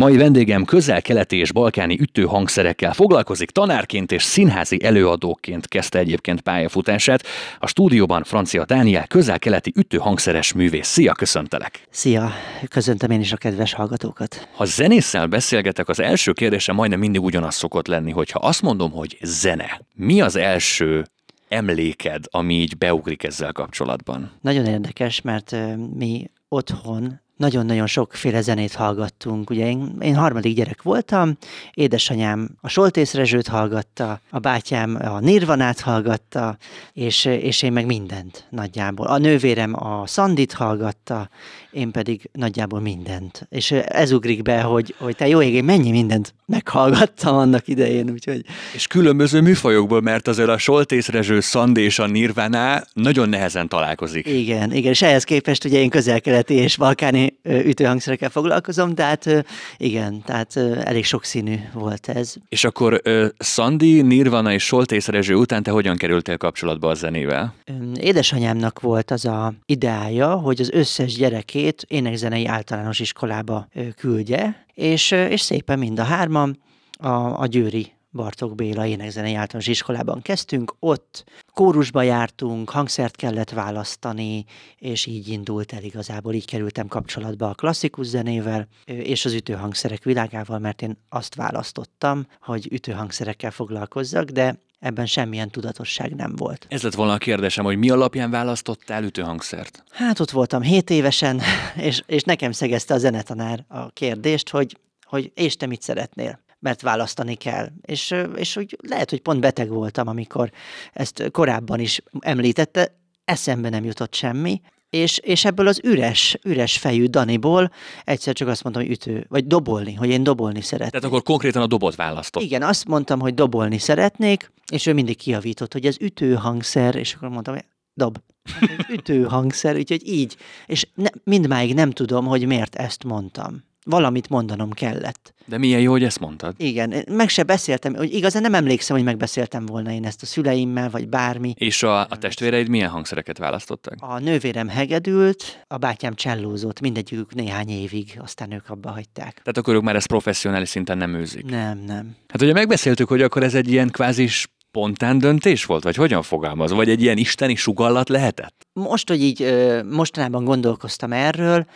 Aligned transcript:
Mai 0.00 0.16
vendégem 0.16 0.64
közel-keleti 0.64 1.36
és 1.36 1.52
balkáni 1.52 2.00
ütőhangszerekkel 2.00 2.92
foglalkozik, 2.92 3.50
tanárként 3.50 4.12
és 4.12 4.22
színházi 4.22 4.84
előadóként 4.84 5.68
kezdte 5.68 5.98
egyébként 5.98 6.40
pályafutását. 6.40 7.22
A 7.58 7.66
stúdióban 7.66 8.22
Francia 8.24 8.64
Dániel 8.64 9.06
közel-keleti 9.06 9.72
ütőhangszeres 9.76 10.52
művész. 10.52 10.88
Szia, 10.88 11.12
köszöntelek! 11.12 11.86
Szia, 11.90 12.32
köszöntöm 12.68 13.10
én 13.10 13.20
is 13.20 13.32
a 13.32 13.36
kedves 13.36 13.72
hallgatókat. 13.72 14.48
Ha 14.54 14.64
zenésszel 14.64 15.26
beszélgetek, 15.26 15.88
az 15.88 16.00
első 16.00 16.32
kérdésem 16.32 16.74
majdnem 16.74 16.98
mindig 16.98 17.22
ugyanaz 17.22 17.54
szokott 17.54 17.86
lenni, 17.86 18.10
hogyha 18.10 18.38
azt 18.38 18.62
mondom, 18.62 18.90
hogy 18.90 19.18
zene, 19.22 19.80
mi 19.94 20.20
az 20.20 20.36
első 20.36 21.06
emléked, 21.48 22.24
ami 22.30 22.54
így 22.54 22.78
beugrik 22.78 23.24
ezzel 23.24 23.52
kapcsolatban? 23.52 24.30
Nagyon 24.40 24.66
érdekes, 24.66 25.20
mert 25.20 25.56
mi 25.94 26.30
otthon 26.48 27.20
nagyon-nagyon 27.40 27.86
sokféle 27.86 28.40
zenét 28.40 28.72
hallgattunk. 28.72 29.50
Ugye 29.50 29.66
én, 29.66 29.96
én 30.00 30.14
harmadik 30.14 30.54
gyerek 30.56 30.82
voltam, 30.82 31.36
édesanyám 31.74 32.48
a 32.60 32.68
Soltész 32.68 33.14
Rezsőt 33.14 33.48
hallgatta, 33.48 34.20
a 34.30 34.38
bátyám 34.38 34.98
a 35.02 35.20
Nirvanát 35.20 35.80
hallgatta, 35.80 36.56
és, 36.92 37.24
és 37.24 37.62
én 37.62 37.72
meg 37.72 37.86
mindent 37.86 38.46
nagyjából. 38.50 39.06
A 39.06 39.18
nővérem 39.18 39.74
a 39.84 40.06
Szandit 40.06 40.52
hallgatta, 40.52 41.28
én 41.70 41.90
pedig 41.90 42.30
nagyjából 42.32 42.80
mindent. 42.80 43.46
És 43.48 43.70
ez 43.72 44.12
ugrik 44.12 44.42
be, 44.42 44.60
hogy, 44.60 44.94
hogy 44.98 45.16
te 45.16 45.28
jó 45.28 45.42
ég, 45.42 45.54
én 45.54 45.64
mennyi 45.64 45.90
mindent 45.90 46.34
meghallgattam 46.46 47.36
annak 47.36 47.68
idején, 47.68 48.10
úgyhogy... 48.10 48.44
És 48.74 48.86
különböző 48.86 49.40
műfajokból, 49.40 50.00
mert 50.00 50.28
azért 50.28 50.48
a 50.48 50.58
Soltész 50.58 51.08
Rezső, 51.08 51.40
Szand 51.40 51.76
és 51.76 51.98
a 51.98 52.06
Nirvana 52.06 52.82
nagyon 52.92 53.28
nehezen 53.28 53.68
találkozik. 53.68 54.26
Igen, 54.26 54.72
igen, 54.72 54.90
és 54.90 55.02
ehhez 55.02 55.24
képest 55.24 55.64
ugye 55.64 55.78
én 55.78 55.88
közelkeleti 55.88 56.54
és 56.54 56.76
balkáni 56.76 57.29
ütőhangszerekkel 57.42 58.30
foglalkozom, 58.30 58.94
tehát 58.94 59.44
igen, 59.76 60.22
tehát 60.22 60.56
elég 60.84 61.04
sokszínű 61.04 61.56
volt 61.72 62.08
ez. 62.08 62.34
És 62.48 62.64
akkor 62.64 63.02
Szandi, 63.38 64.02
Nirvana 64.02 64.52
és 64.52 64.64
Soltész 64.64 65.06
Rezső 65.06 65.34
után 65.34 65.62
te 65.62 65.70
hogyan 65.70 65.96
kerültél 65.96 66.36
kapcsolatba 66.36 66.88
a 66.88 66.94
zenével? 66.94 67.54
Édesanyámnak 67.94 68.80
volt 68.80 69.10
az 69.10 69.24
a 69.24 69.52
ideája, 69.66 70.34
hogy 70.34 70.60
az 70.60 70.70
összes 70.70 71.14
gyerekét 71.14 71.84
énekzenei 71.88 72.46
általános 72.46 73.00
iskolába 73.00 73.68
küldje, 73.96 74.64
és, 74.74 75.10
és 75.10 75.40
szépen 75.40 75.78
mind 75.78 75.98
a 75.98 76.04
hárman 76.04 76.58
a, 76.98 77.40
a 77.40 77.46
Győri 77.46 77.92
Bartok 78.12 78.54
Béla 78.54 78.86
énekzenei 78.86 79.34
általános 79.34 79.66
iskolában 79.66 80.22
kezdtünk, 80.22 80.74
ott 80.78 81.24
kórusba 81.54 82.02
jártunk, 82.02 82.70
hangszert 82.70 83.16
kellett 83.16 83.50
választani, 83.50 84.44
és 84.78 85.06
így 85.06 85.28
indult 85.28 85.72
el 85.72 85.82
igazából, 85.82 86.32
így 86.32 86.46
kerültem 86.46 86.88
kapcsolatba 86.88 87.48
a 87.48 87.54
klasszikus 87.54 88.06
zenével, 88.06 88.68
és 88.84 89.24
az 89.24 89.32
ütőhangszerek 89.32 90.04
világával, 90.04 90.58
mert 90.58 90.82
én 90.82 90.96
azt 91.08 91.34
választottam, 91.34 92.26
hogy 92.40 92.68
ütőhangszerekkel 92.72 93.50
foglalkozzak, 93.50 94.24
de 94.24 94.58
ebben 94.80 95.06
semmilyen 95.06 95.50
tudatosság 95.50 96.14
nem 96.14 96.36
volt. 96.36 96.66
Ez 96.68 96.82
lett 96.82 96.94
volna 96.94 97.12
a 97.12 97.18
kérdésem, 97.18 97.64
hogy 97.64 97.76
mi 97.76 97.90
alapján 97.90 98.30
választottál 98.30 99.04
ütőhangszert? 99.04 99.84
Hát 99.90 100.20
ott 100.20 100.30
voltam 100.30 100.62
7 100.62 100.90
évesen, 100.90 101.40
és, 101.76 102.02
és 102.06 102.22
nekem 102.22 102.52
szegezte 102.52 102.94
a 102.94 102.98
zenetanár 102.98 103.64
a 103.68 103.90
kérdést, 103.90 104.48
hogy, 104.48 104.76
hogy 105.04 105.32
és 105.34 105.56
te 105.56 105.66
mit 105.66 105.82
szeretnél? 105.82 106.40
Mert 106.60 106.80
választani 106.82 107.34
kell. 107.34 107.68
És, 107.80 108.14
és 108.36 108.56
úgy 108.56 108.76
lehet, 108.88 109.10
hogy 109.10 109.20
pont 109.20 109.40
beteg 109.40 109.68
voltam, 109.68 110.08
amikor 110.08 110.50
ezt 110.92 111.28
korábban 111.30 111.80
is 111.80 112.02
említette, 112.18 112.98
eszembe 113.24 113.68
nem 113.68 113.84
jutott 113.84 114.14
semmi, 114.14 114.60
és, 114.90 115.18
és 115.18 115.44
ebből 115.44 115.66
az 115.66 115.80
üres, 115.84 116.38
üres 116.44 116.78
fejű 116.78 117.04
Daniból 117.04 117.70
egyszer 118.04 118.34
csak 118.34 118.48
azt 118.48 118.62
mondtam, 118.62 118.84
hogy 118.84 118.92
ütő, 118.92 119.26
vagy 119.28 119.46
dobolni, 119.46 119.94
hogy 119.94 120.08
én 120.08 120.22
dobolni 120.22 120.60
szeretnék. 120.60 120.90
Tehát 120.90 121.06
akkor 121.06 121.22
konkrétan 121.22 121.62
a 121.62 121.66
dobot 121.66 121.94
választott. 121.94 122.42
Igen, 122.42 122.62
azt 122.62 122.88
mondtam, 122.88 123.20
hogy 123.20 123.34
dobolni 123.34 123.78
szeretnék, 123.78 124.52
és 124.72 124.86
ő 124.86 124.92
mindig 124.92 125.16
kiavított, 125.16 125.72
hogy 125.72 125.86
ez 125.86 125.96
ütőhangszer, 126.00 126.94
és 126.94 127.14
akkor 127.14 127.28
mondtam, 127.28 127.54
hogy 127.54 127.64
dob. 127.94 128.18
Hát, 128.52 128.86
ütőhangszer, 128.98 129.76
úgyhogy 129.76 130.08
így. 130.08 130.36
És 130.66 130.86
ne, 130.94 131.08
mindmáig 131.24 131.74
nem 131.74 131.90
tudom, 131.90 132.26
hogy 132.26 132.46
miért 132.46 132.74
ezt 132.74 133.04
mondtam 133.04 133.68
valamit 133.90 134.28
mondanom 134.28 134.70
kellett. 134.70 135.34
De 135.46 135.58
milyen 135.58 135.80
jó, 135.80 135.90
hogy 135.90 136.04
ezt 136.04 136.20
mondtad. 136.20 136.54
Igen, 136.56 137.04
meg 137.08 137.28
se 137.28 137.42
beszéltem, 137.42 137.94
hogy 137.94 138.14
igazán 138.14 138.42
nem 138.42 138.54
emlékszem, 138.54 138.96
hogy 138.96 139.04
megbeszéltem 139.04 139.66
volna 139.66 139.90
én 139.90 140.04
ezt 140.04 140.22
a 140.22 140.26
szüleimmel, 140.26 140.90
vagy 140.90 141.08
bármi. 141.08 141.54
És 141.56 141.82
a, 141.82 142.00
a 142.00 142.18
testvéreid 142.18 142.68
milyen 142.68 142.88
hangszereket 142.88 143.38
választottak? 143.38 143.94
A 143.98 144.18
nővérem 144.18 144.68
hegedült, 144.68 145.64
a 145.66 145.76
bátyám 145.76 146.14
csellózott, 146.14 146.80
mindegyikük 146.80 147.34
néhány 147.34 147.68
évig, 147.68 148.18
aztán 148.18 148.52
ők 148.52 148.70
abba 148.70 148.90
hagyták. 148.90 149.32
Tehát 149.32 149.56
akkor 149.56 149.74
ők 149.74 149.82
már 149.82 149.96
ezt 149.96 150.06
professzionális 150.06 150.68
szinten 150.68 150.98
nem 150.98 151.14
őzik? 151.14 151.44
Nem, 151.44 151.78
nem. 151.78 152.16
Hát 152.28 152.42
ugye 152.42 152.52
megbeszéltük, 152.52 153.08
hogy 153.08 153.22
akkor 153.22 153.42
ez 153.42 153.54
egy 153.54 153.70
ilyen 153.70 153.88
kvázi 153.90 154.26
spontán 154.26 155.18
döntés 155.18 155.64
volt? 155.64 155.82
Vagy 155.82 155.96
hogyan 155.96 156.22
fogalmaz? 156.22 156.70
Vagy 156.70 156.88
egy 156.88 157.02
ilyen 157.02 157.16
isteni 157.16 157.54
sugallat 157.54 158.08
lehetett? 158.08 158.66
Most, 158.72 159.08
hogy 159.08 159.22
így 159.22 159.54
mostanában 159.90 160.44
gondolkoztam 160.44 161.12
erről, 161.12 161.66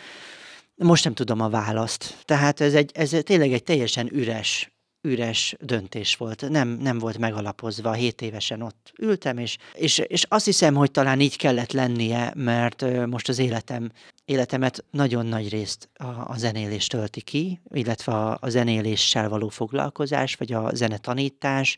most 0.75 1.03
nem 1.03 1.13
tudom 1.13 1.39
a 1.39 1.49
választ. 1.49 2.17
Tehát 2.25 2.61
ez, 2.61 2.73
egy, 2.73 2.91
ez 2.93 3.15
tényleg 3.23 3.53
egy 3.53 3.63
teljesen 3.63 4.09
üres, 4.13 4.71
üres 5.01 5.55
döntés 5.59 6.15
volt. 6.15 6.49
Nem, 6.49 6.67
nem 6.67 6.99
volt 6.99 7.17
megalapozva. 7.17 7.93
Hét 7.93 8.21
évesen 8.21 8.61
ott 8.61 8.93
ültem, 8.99 9.37
és, 9.37 9.57
és, 9.73 9.97
és 9.97 10.23
azt 10.27 10.45
hiszem, 10.45 10.75
hogy 10.75 10.91
talán 10.91 11.19
így 11.19 11.37
kellett 11.37 11.71
lennie, 11.71 12.31
mert 12.35 13.05
most 13.07 13.29
az 13.29 13.39
életem 13.39 13.91
életemet 14.25 14.83
nagyon 14.91 15.25
nagy 15.25 15.49
részt 15.49 15.89
a, 15.93 16.05
a 16.05 16.33
zenélés 16.37 16.87
tölti 16.87 17.21
ki, 17.21 17.61
illetve 17.73 18.13
a, 18.13 18.37
a 18.41 18.49
zenéléssel 18.49 19.29
való 19.29 19.47
foglalkozás, 19.47 20.35
vagy 20.35 20.53
a 20.53 20.69
zenetanítás, 20.73 21.77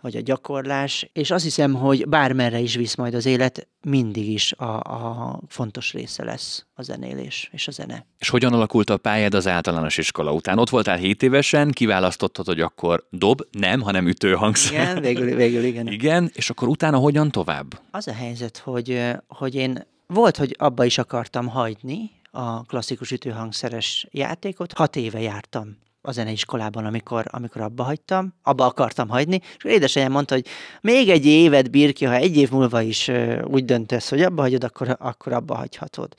vagy 0.00 0.16
a 0.16 0.20
gyakorlás, 0.20 1.10
és 1.12 1.30
azt 1.30 1.44
hiszem, 1.44 1.74
hogy 1.74 2.08
bármerre 2.08 2.58
is 2.58 2.74
visz 2.74 2.94
majd 2.94 3.14
az 3.14 3.26
élet, 3.26 3.68
mindig 3.82 4.28
is 4.28 4.52
a, 4.52 4.80
a 4.80 5.40
fontos 5.48 5.92
része 5.92 6.24
lesz 6.24 6.66
a 6.74 6.82
zenélés 6.82 7.48
és 7.52 7.68
a 7.68 7.70
zene. 7.70 8.06
És 8.18 8.28
hogyan 8.28 8.52
alakult 8.52 8.90
a 8.90 8.96
pályád 8.96 9.34
az 9.34 9.46
általános 9.46 9.98
iskola 9.98 10.32
után? 10.32 10.58
Ott 10.58 10.70
voltál 10.70 10.96
7 10.96 11.22
évesen, 11.22 11.70
kiválasztottad, 11.70 12.46
hogy 12.46 12.60
akkor 12.60 13.06
dob, 13.10 13.42
nem, 13.50 13.80
hanem 13.80 14.06
ütőhangszer. 14.06 14.88
Igen, 14.90 15.02
végül, 15.02 15.34
végül 15.34 15.64
igen. 15.64 15.86
Igen, 15.86 16.30
és 16.34 16.50
akkor 16.50 16.68
utána 16.68 16.96
hogyan 16.96 17.30
tovább? 17.30 17.80
Az 17.90 18.08
a 18.08 18.12
helyzet, 18.12 18.58
hogy, 18.58 19.02
hogy 19.28 19.54
én 19.54 19.84
volt, 20.06 20.36
hogy 20.36 20.54
abba 20.58 20.84
is 20.84 20.98
akartam 20.98 21.48
hagyni 21.48 22.10
a 22.30 22.62
klasszikus 22.62 23.10
ütőhangszeres 23.10 24.06
játékot. 24.10 24.72
Hat 24.72 24.96
éve 24.96 25.20
jártam 25.20 25.76
a 26.02 26.12
zeneiskolában, 26.12 26.84
amikor, 26.84 27.24
amikor 27.30 27.60
abba 27.60 27.82
hagytam, 27.82 28.34
abba 28.42 28.64
akartam 28.64 29.08
hagyni, 29.08 29.40
és 29.56 29.64
édesanyám 29.64 30.12
mondta, 30.12 30.34
hogy 30.34 30.46
még 30.80 31.08
egy 31.08 31.26
évet 31.26 31.70
bír 31.70 31.92
ki, 31.92 32.04
ha 32.04 32.14
egy 32.14 32.36
év 32.36 32.50
múlva 32.50 32.80
is 32.80 33.10
úgy 33.44 33.64
döntesz, 33.64 34.08
hogy 34.08 34.22
abba 34.22 34.42
hagyod, 34.42 34.64
akkor, 34.64 34.96
akkor 34.98 35.32
abba 35.32 35.54
hagyhatod. 35.54 36.14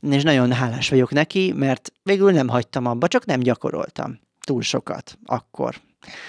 És 0.00 0.22
nagyon 0.22 0.52
hálás 0.52 0.88
vagyok 0.88 1.10
neki, 1.10 1.52
mert 1.52 1.92
végül 2.02 2.32
nem 2.32 2.48
hagytam 2.48 2.86
abba, 2.86 3.08
csak 3.08 3.24
nem 3.24 3.40
gyakoroltam 3.40 4.20
túl 4.40 4.62
sokat 4.62 5.18
akkor. 5.24 5.74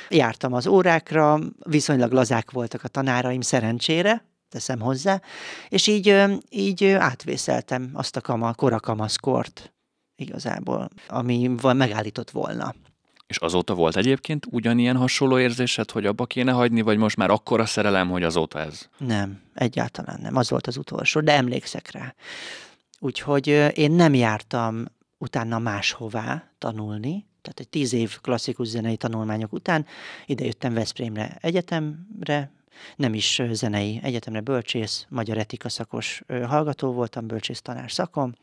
Jártam 0.09 0.53
az 0.53 0.67
órákra, 0.67 1.39
viszonylag 1.63 2.11
lazák 2.11 2.51
voltak 2.51 2.83
a 2.83 2.87
tanáraim 2.87 3.41
szerencsére, 3.41 4.25
teszem 4.51 4.79
hozzá, 4.79 5.21
és 5.69 5.87
így, 5.87 6.23
így 6.49 6.85
átvészeltem 6.85 7.89
azt 7.93 8.15
a 8.15 8.21
kama, 8.21 8.53
korakamaszkort 8.53 9.73
igazából, 10.15 10.89
ami 11.07 11.51
megállított 11.61 12.29
volna. 12.29 12.73
És 13.27 13.37
azóta 13.37 13.73
volt 13.73 13.95
egyébként 13.95 14.45
ugyanilyen 14.49 14.97
hasonló 14.97 15.39
érzésed, 15.39 15.91
hogy 15.91 16.05
abba 16.05 16.25
kéne 16.25 16.51
hagyni, 16.51 16.81
vagy 16.81 16.97
most 16.97 17.17
már 17.17 17.29
akkora 17.29 17.65
szerelem, 17.65 18.09
hogy 18.09 18.23
azóta 18.23 18.59
ez? 18.59 18.87
Nem, 18.97 19.41
egyáltalán 19.53 20.19
nem. 20.21 20.35
Az 20.35 20.49
volt 20.49 20.67
az 20.67 20.77
utolsó, 20.77 21.19
de 21.19 21.33
emlékszek 21.33 21.91
rá. 21.91 22.15
Úgyhogy 22.99 23.47
én 23.73 23.91
nem 23.91 24.13
jártam 24.13 24.85
utána 25.17 25.59
máshová 25.59 26.51
tanulni, 26.57 27.25
tehát 27.41 27.59
egy 27.59 27.69
tíz 27.69 27.93
év 27.93 28.19
klasszikus 28.21 28.67
zenei 28.67 28.97
tanulmányok 28.97 29.53
után 29.53 29.85
idejöttem 30.25 30.73
Veszprémre 30.73 31.37
egyetemre, 31.41 32.51
nem 32.95 33.13
is 33.13 33.41
zenei 33.51 33.99
egyetemre 34.03 34.39
bölcsész, 34.39 35.05
magyar 35.09 35.37
etika 35.37 35.69
szakos 35.69 36.21
hallgató 36.27 36.91
voltam, 36.91 37.27
bölcsész 37.27 37.61
tanár 37.61 37.91
szakom, 37.91 38.33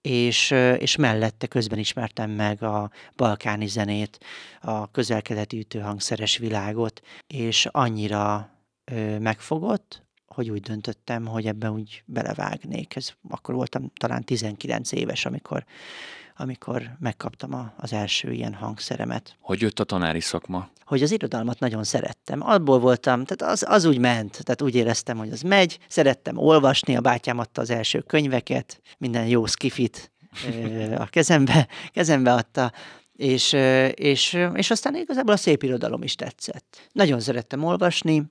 és, 0.00 0.50
és 0.78 0.96
mellette 0.96 1.46
közben 1.46 1.78
ismertem 1.78 2.30
meg 2.30 2.62
a 2.62 2.90
balkáni 3.16 3.66
zenét, 3.66 4.18
a 4.60 4.90
közelkeleti 4.90 5.58
ütőhangszeres 5.58 6.36
világot, 6.36 7.00
és 7.26 7.66
annyira 7.70 8.50
megfogott, 9.18 10.02
hogy 10.26 10.50
úgy 10.50 10.60
döntöttem, 10.60 11.26
hogy 11.26 11.46
ebben 11.46 11.70
úgy 11.70 12.02
belevágnék. 12.06 12.96
Ez 12.96 13.12
akkor 13.28 13.54
voltam 13.54 13.90
talán 13.94 14.24
19 14.24 14.92
éves, 14.92 15.26
amikor 15.26 15.64
amikor 16.40 16.90
megkaptam 16.98 17.54
a, 17.54 17.72
az 17.76 17.92
első 17.92 18.32
ilyen 18.32 18.54
hangszeremet. 18.54 19.36
Hogy 19.40 19.60
jött 19.60 19.80
a 19.80 19.84
tanári 19.84 20.20
szakma? 20.20 20.68
Hogy 20.84 21.02
az 21.02 21.10
irodalmat 21.10 21.58
nagyon 21.58 21.84
szerettem. 21.84 22.40
Abból 22.42 22.78
voltam, 22.78 23.24
tehát 23.24 23.52
az, 23.52 23.64
az 23.68 23.84
úgy 23.84 23.98
ment, 23.98 24.44
tehát 24.44 24.62
úgy 24.62 24.74
éreztem, 24.74 25.18
hogy 25.18 25.30
az 25.30 25.40
megy. 25.40 25.78
Szerettem 25.88 26.36
olvasni, 26.36 26.96
a 26.96 27.00
bátyám 27.00 27.38
adta 27.38 27.60
az 27.60 27.70
első 27.70 28.00
könyveket, 28.00 28.80
minden 28.98 29.26
jó 29.26 29.46
skifit 29.46 30.12
a 30.96 31.06
kezembe, 31.06 31.68
kezembe 31.92 32.32
adta, 32.32 32.72
És, 33.16 33.52
és, 33.94 34.38
és 34.54 34.70
aztán 34.70 34.96
igazából 34.96 35.34
a 35.34 35.36
szép 35.36 35.62
irodalom 35.62 36.02
is 36.02 36.14
tetszett. 36.14 36.88
Nagyon 36.92 37.20
szerettem 37.20 37.64
olvasni, 37.64 38.22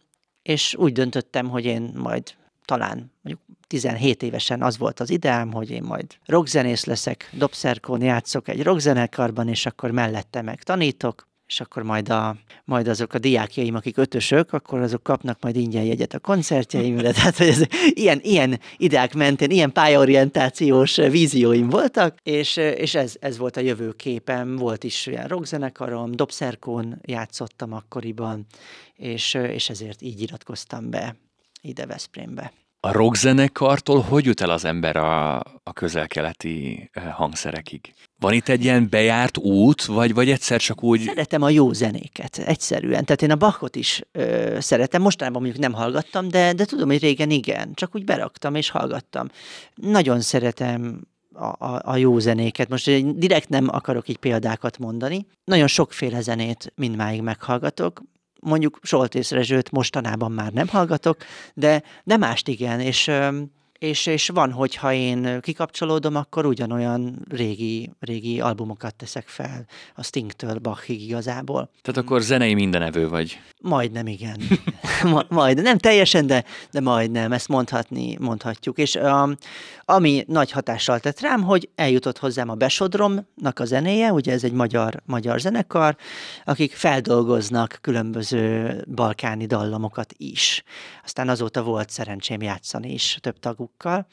és 0.41 0.75
úgy 0.75 0.91
döntöttem, 0.91 1.49
hogy 1.49 1.65
én 1.65 1.91
majd 1.95 2.23
talán 2.69 3.11
mondjuk 3.21 3.45
17 3.67 4.23
évesen 4.23 4.61
az 4.61 4.77
volt 4.77 4.99
az 4.99 5.09
ideám, 5.09 5.51
hogy 5.51 5.69
én 5.69 5.83
majd 5.83 6.05
rockzenész 6.25 6.85
leszek, 6.85 7.29
dobszerkón 7.33 8.01
játszok 8.01 8.47
egy 8.47 8.63
rockzenekarban, 8.63 9.47
és 9.47 9.65
akkor 9.65 9.91
mellette 9.91 10.41
meg 10.41 10.63
tanítok, 10.63 11.27
és 11.47 11.59
akkor 11.59 11.83
majd, 11.83 12.09
a, 12.09 12.35
majd 12.65 12.87
azok 12.87 13.13
a 13.13 13.19
diákjaim, 13.19 13.75
akik 13.75 13.97
ötösök, 13.97 14.53
akkor 14.53 14.79
azok 14.79 15.03
kapnak 15.03 15.37
majd 15.41 15.55
ingyen 15.55 15.83
jegyet 15.83 16.13
a 16.13 16.19
koncertjeimre. 16.19 17.11
Tehát, 17.17 17.37
hogy 17.37 17.47
ez, 17.47 17.61
ilyen, 17.89 18.19
ilyen 18.23 18.59
ideák 18.77 19.13
mentén, 19.13 19.49
ilyen 19.49 19.71
pályaorientációs 19.71 20.95
vízióim 20.95 21.69
voltak, 21.69 22.17
és, 22.23 22.57
és 22.57 22.95
ez, 22.95 23.15
ez 23.19 23.37
volt 23.37 23.57
a 23.57 23.61
jövőképem. 23.61 24.55
Volt 24.55 24.83
is 24.83 25.07
ilyen 25.07 25.27
rockzenekarom, 25.27 26.11
dobszerkón 26.11 27.01
játszottam 27.05 27.73
akkoriban, 27.73 28.45
és, 28.95 29.33
és 29.33 29.69
ezért 29.69 30.01
így 30.01 30.21
iratkoztam 30.21 30.89
be 30.89 31.15
ide 31.61 31.85
Veszprémbe. 31.85 32.51
A 32.81 32.91
rockzenekartól 32.91 34.01
hogy 34.01 34.25
jut 34.25 34.41
el 34.41 34.49
az 34.49 34.65
ember 34.65 34.95
a, 34.95 35.35
a 35.63 35.73
közelkeleti 35.73 36.89
eh, 36.93 37.03
hangszerekig? 37.13 37.93
Van 38.19 38.33
itt 38.33 38.47
egy 38.47 38.63
ilyen 38.63 38.87
bejárt 38.89 39.37
út, 39.37 39.85
vagy, 39.85 40.13
vagy 40.13 40.29
egyszer 40.29 40.59
csak 40.59 40.83
úgy... 40.83 41.01
Szeretem 41.01 41.41
a 41.41 41.49
jó 41.49 41.73
zenéket, 41.73 42.37
egyszerűen. 42.37 43.05
Tehát 43.05 43.21
én 43.21 43.31
a 43.31 43.35
Bachot 43.35 43.75
is 43.75 44.01
ö, 44.11 44.57
szeretem. 44.59 45.01
Mostanában 45.01 45.41
mondjuk 45.41 45.63
nem 45.63 45.73
hallgattam, 45.73 46.27
de, 46.27 46.53
de 46.53 46.65
tudom, 46.65 46.87
hogy 46.87 46.99
régen 46.99 47.29
igen. 47.29 47.73
Csak 47.73 47.95
úgy 47.95 48.03
beraktam 48.03 48.55
és 48.55 48.69
hallgattam. 48.69 49.27
Nagyon 49.75 50.21
szeretem 50.21 51.01
a, 51.33 51.65
a, 51.65 51.81
a 51.83 51.95
jó 51.95 52.19
zenéket. 52.19 52.69
Most 52.69 53.15
direkt 53.17 53.49
nem 53.49 53.67
akarok 53.71 54.07
így 54.07 54.17
példákat 54.17 54.77
mondani. 54.77 55.25
Nagyon 55.43 55.67
sokféle 55.67 56.21
zenét 56.21 56.73
mindmáig 56.75 57.21
meghallgatok 57.21 58.01
mondjuk 58.39 58.79
Soltész 58.81 59.31
Rezsőt 59.31 59.71
mostanában 59.71 60.31
már 60.31 60.51
nem 60.51 60.67
hallgatok, 60.67 61.17
de, 61.53 61.83
de 62.03 62.17
mást 62.17 62.47
igen, 62.47 62.79
és 62.79 63.11
és, 63.79 64.05
és 64.05 64.27
van, 64.27 64.51
hogyha 64.51 64.93
én 64.93 65.41
kikapcsolódom, 65.41 66.15
akkor 66.15 66.45
ugyanolyan 66.45 67.25
régi, 67.29 67.91
régi 67.99 68.41
albumokat 68.41 68.95
teszek 68.95 69.27
fel 69.27 69.65
a 69.95 70.03
Stingtől 70.03 70.57
Bachig 70.57 71.01
igazából. 71.01 71.69
Tehát 71.81 72.01
akkor 72.01 72.21
zenei 72.21 72.53
mindenevő 72.53 73.07
vagy? 73.07 73.39
Majdnem, 73.61 74.07
igen. 74.07 74.41
Ma, 75.11 75.23
majd, 75.29 75.61
nem 75.61 75.77
teljesen, 75.77 76.27
de, 76.27 76.43
de 76.71 76.81
majdnem, 76.81 77.31
ezt 77.31 77.47
mondhatni, 77.47 78.17
mondhatjuk. 78.19 78.77
És 78.77 78.95
um, 78.95 79.35
ami 79.85 80.23
nagy 80.27 80.51
hatással 80.51 80.99
tett 80.99 81.19
rám, 81.19 81.43
hogy 81.43 81.69
eljutott 81.75 82.17
hozzám 82.17 82.49
a 82.49 82.53
Besodromnak 82.53 83.59
a 83.59 83.65
zenéje, 83.65 84.11
ugye 84.11 84.31
ez 84.31 84.43
egy 84.43 84.51
magyar, 84.51 85.01
magyar 85.05 85.39
zenekar, 85.39 85.95
akik 86.45 86.73
feldolgoznak 86.73 87.77
különböző 87.81 88.75
balkáni 88.95 89.45
dallamokat 89.45 90.13
is. 90.17 90.63
Aztán 91.03 91.29
azóta 91.29 91.63
volt 91.63 91.89
szerencsém 91.89 92.41
játszani 92.41 92.93
is 92.93 93.17
több 93.21 93.39
taguk 93.39 93.68
magukkal, 93.69 94.07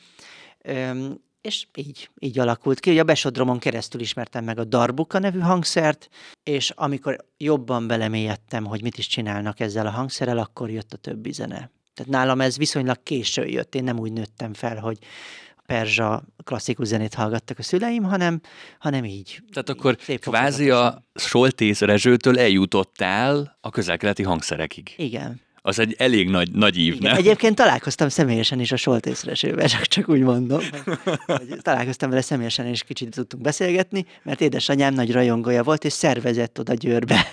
és 1.40 1.66
így, 1.74 2.10
így 2.18 2.38
alakult 2.38 2.80
ki. 2.80 2.90
Ugye 2.90 3.00
a 3.00 3.04
Besodromon 3.04 3.58
keresztül 3.58 4.00
ismertem 4.00 4.44
meg 4.44 4.58
a 4.58 4.64
Darbuka 4.64 5.18
nevű 5.18 5.38
hangszert, 5.38 6.08
és 6.42 6.70
amikor 6.70 7.24
jobban 7.36 7.86
belemélyedtem, 7.86 8.64
hogy 8.64 8.82
mit 8.82 8.98
is 8.98 9.06
csinálnak 9.06 9.60
ezzel 9.60 9.86
a 9.86 9.90
hangszerrel, 9.90 10.38
akkor 10.38 10.70
jött 10.70 10.92
a 10.92 10.96
többi 10.96 11.32
zene. 11.32 11.70
Tehát 11.94 12.12
nálam 12.12 12.40
ez 12.40 12.56
viszonylag 12.56 13.02
késő 13.02 13.46
jött, 13.46 13.74
én 13.74 13.84
nem 13.84 13.98
úgy 13.98 14.12
nőttem 14.12 14.54
fel, 14.54 14.78
hogy 14.78 14.98
perzsa 15.66 16.22
klasszikus 16.44 16.86
zenét 16.86 17.14
hallgattak 17.14 17.58
a 17.58 17.62
szüleim, 17.62 18.02
hanem, 18.02 18.40
hanem 18.78 19.04
így. 19.04 19.42
Tehát 19.52 19.68
akkor 19.68 19.96
kvázi 19.96 20.70
a 20.70 21.04
Soltész 21.14 21.80
Rezsőtől 21.80 22.38
eljutottál 22.38 23.58
a 23.60 23.70
közelkeleti 23.70 24.22
hangszerekig. 24.22 24.94
Igen 24.96 25.44
az 25.66 25.78
egy 25.78 25.94
elég 25.98 26.28
nagy, 26.28 26.52
nagy 26.52 26.78
ív, 26.78 26.94
Igen, 26.94 27.16
Egyébként 27.16 27.54
találkoztam 27.54 28.08
személyesen 28.08 28.60
is 28.60 28.72
a 28.72 28.76
Soltészresővel, 28.76 29.68
csak, 29.74 29.86
csak 29.86 30.08
úgy 30.08 30.20
mondom. 30.20 30.60
Hogy 31.26 31.56
találkoztam 31.62 32.10
vele 32.10 32.22
személyesen, 32.22 32.66
és 32.66 32.82
kicsit 32.82 33.10
tudtunk 33.10 33.42
beszélgetni, 33.42 34.04
mert 34.22 34.40
édesanyám 34.40 34.94
nagy 34.94 35.12
rajongója 35.12 35.62
volt, 35.62 35.84
és 35.84 35.92
szervezett 35.92 36.58
oda 36.58 36.74
Győrbe 36.74 37.26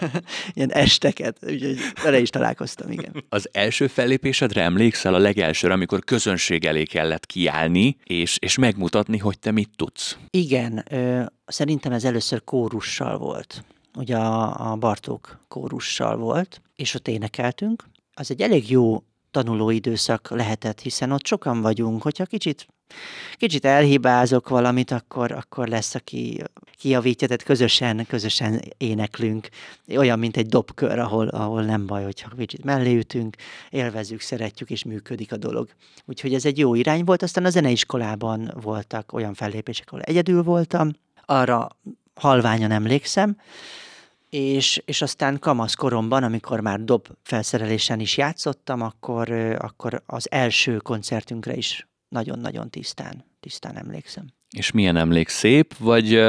ilyen 0.54 0.72
esteket, 0.72 1.36
úgyhogy 1.42 1.78
vele 2.02 2.18
is 2.18 2.30
találkoztam, 2.30 2.90
igen. 2.90 3.24
Az 3.28 3.48
első 3.52 3.86
fellépésedre 3.86 4.62
emlékszel 4.62 5.14
a 5.14 5.18
legelsőre, 5.18 5.72
amikor 5.72 6.04
közönség 6.04 6.64
elé 6.64 6.84
kellett 6.84 7.26
kiállni, 7.26 7.96
és, 8.04 8.36
és 8.38 8.58
megmutatni, 8.58 9.18
hogy 9.18 9.38
te 9.38 9.50
mit 9.50 9.70
tudsz? 9.76 10.16
Igen, 10.30 10.84
ö, 10.90 11.22
szerintem 11.46 11.92
ez 11.92 12.04
először 12.04 12.44
kórussal 12.44 13.18
volt 13.18 13.64
ugye 13.96 14.16
a, 14.16 14.70
a 14.70 14.76
Bartók 14.76 15.38
kórussal 15.48 16.16
volt, 16.16 16.60
és 16.76 16.94
ott 16.94 17.08
énekeltünk. 17.08 17.84
Az 18.14 18.30
egy 18.30 18.42
elég 18.42 18.70
jó 18.70 19.02
tanuló 19.30 19.70
időszak 19.70 20.30
lehetett, 20.30 20.80
hiszen 20.80 21.10
ott 21.10 21.26
sokan 21.26 21.60
vagyunk, 21.60 22.02
hogyha 22.02 22.24
kicsit 22.24 22.66
kicsit 23.36 23.64
elhibázok 23.64 24.48
valamit, 24.48 24.90
akkor, 24.90 25.32
akkor 25.32 25.68
lesz, 25.68 25.94
aki 25.94 26.42
kijavítja, 26.78 27.26
tehát 27.26 27.42
közösen, 27.42 28.06
közösen 28.06 28.60
éneklünk. 28.76 29.48
Olyan, 29.96 30.18
mint 30.18 30.36
egy 30.36 30.46
dobkör, 30.46 30.98
ahol, 30.98 31.28
ahol 31.28 31.62
nem 31.62 31.86
baj, 31.86 32.04
hogyha 32.04 32.30
kicsit 32.38 32.64
mellé 32.64 32.96
ütünk, 32.96 33.36
élvezzük, 33.70 34.20
szeretjük, 34.20 34.70
és 34.70 34.84
működik 34.84 35.32
a 35.32 35.36
dolog. 35.36 35.68
Úgyhogy 36.04 36.34
ez 36.34 36.44
egy 36.44 36.58
jó 36.58 36.74
irány 36.74 37.04
volt. 37.04 37.22
Aztán 37.22 37.44
a 37.44 37.50
zeneiskolában 37.50 38.52
voltak 38.62 39.12
olyan 39.12 39.34
fellépések, 39.34 39.86
ahol 39.88 40.02
egyedül 40.02 40.42
voltam. 40.42 40.90
Arra 41.24 41.68
halványan 42.14 42.70
emlékszem, 42.70 43.36
és, 44.30 44.82
és 44.84 45.02
aztán 45.02 45.38
kamasz 45.38 45.74
koromban, 45.74 46.22
amikor 46.22 46.60
már 46.60 46.80
dob 46.80 47.08
felszerelésen 47.22 48.00
is 48.00 48.16
játszottam, 48.16 48.80
akkor, 48.80 49.30
akkor 49.58 50.02
az 50.06 50.30
első 50.30 50.76
koncertünkre 50.76 51.54
is 51.54 51.88
nagyon-nagyon 52.08 52.70
tisztán, 52.70 53.24
tisztán 53.40 53.76
emlékszem. 53.76 54.26
És 54.56 54.70
milyen 54.70 54.96
emlék 54.96 55.28
szép, 55.28 55.76
vagy, 55.76 56.20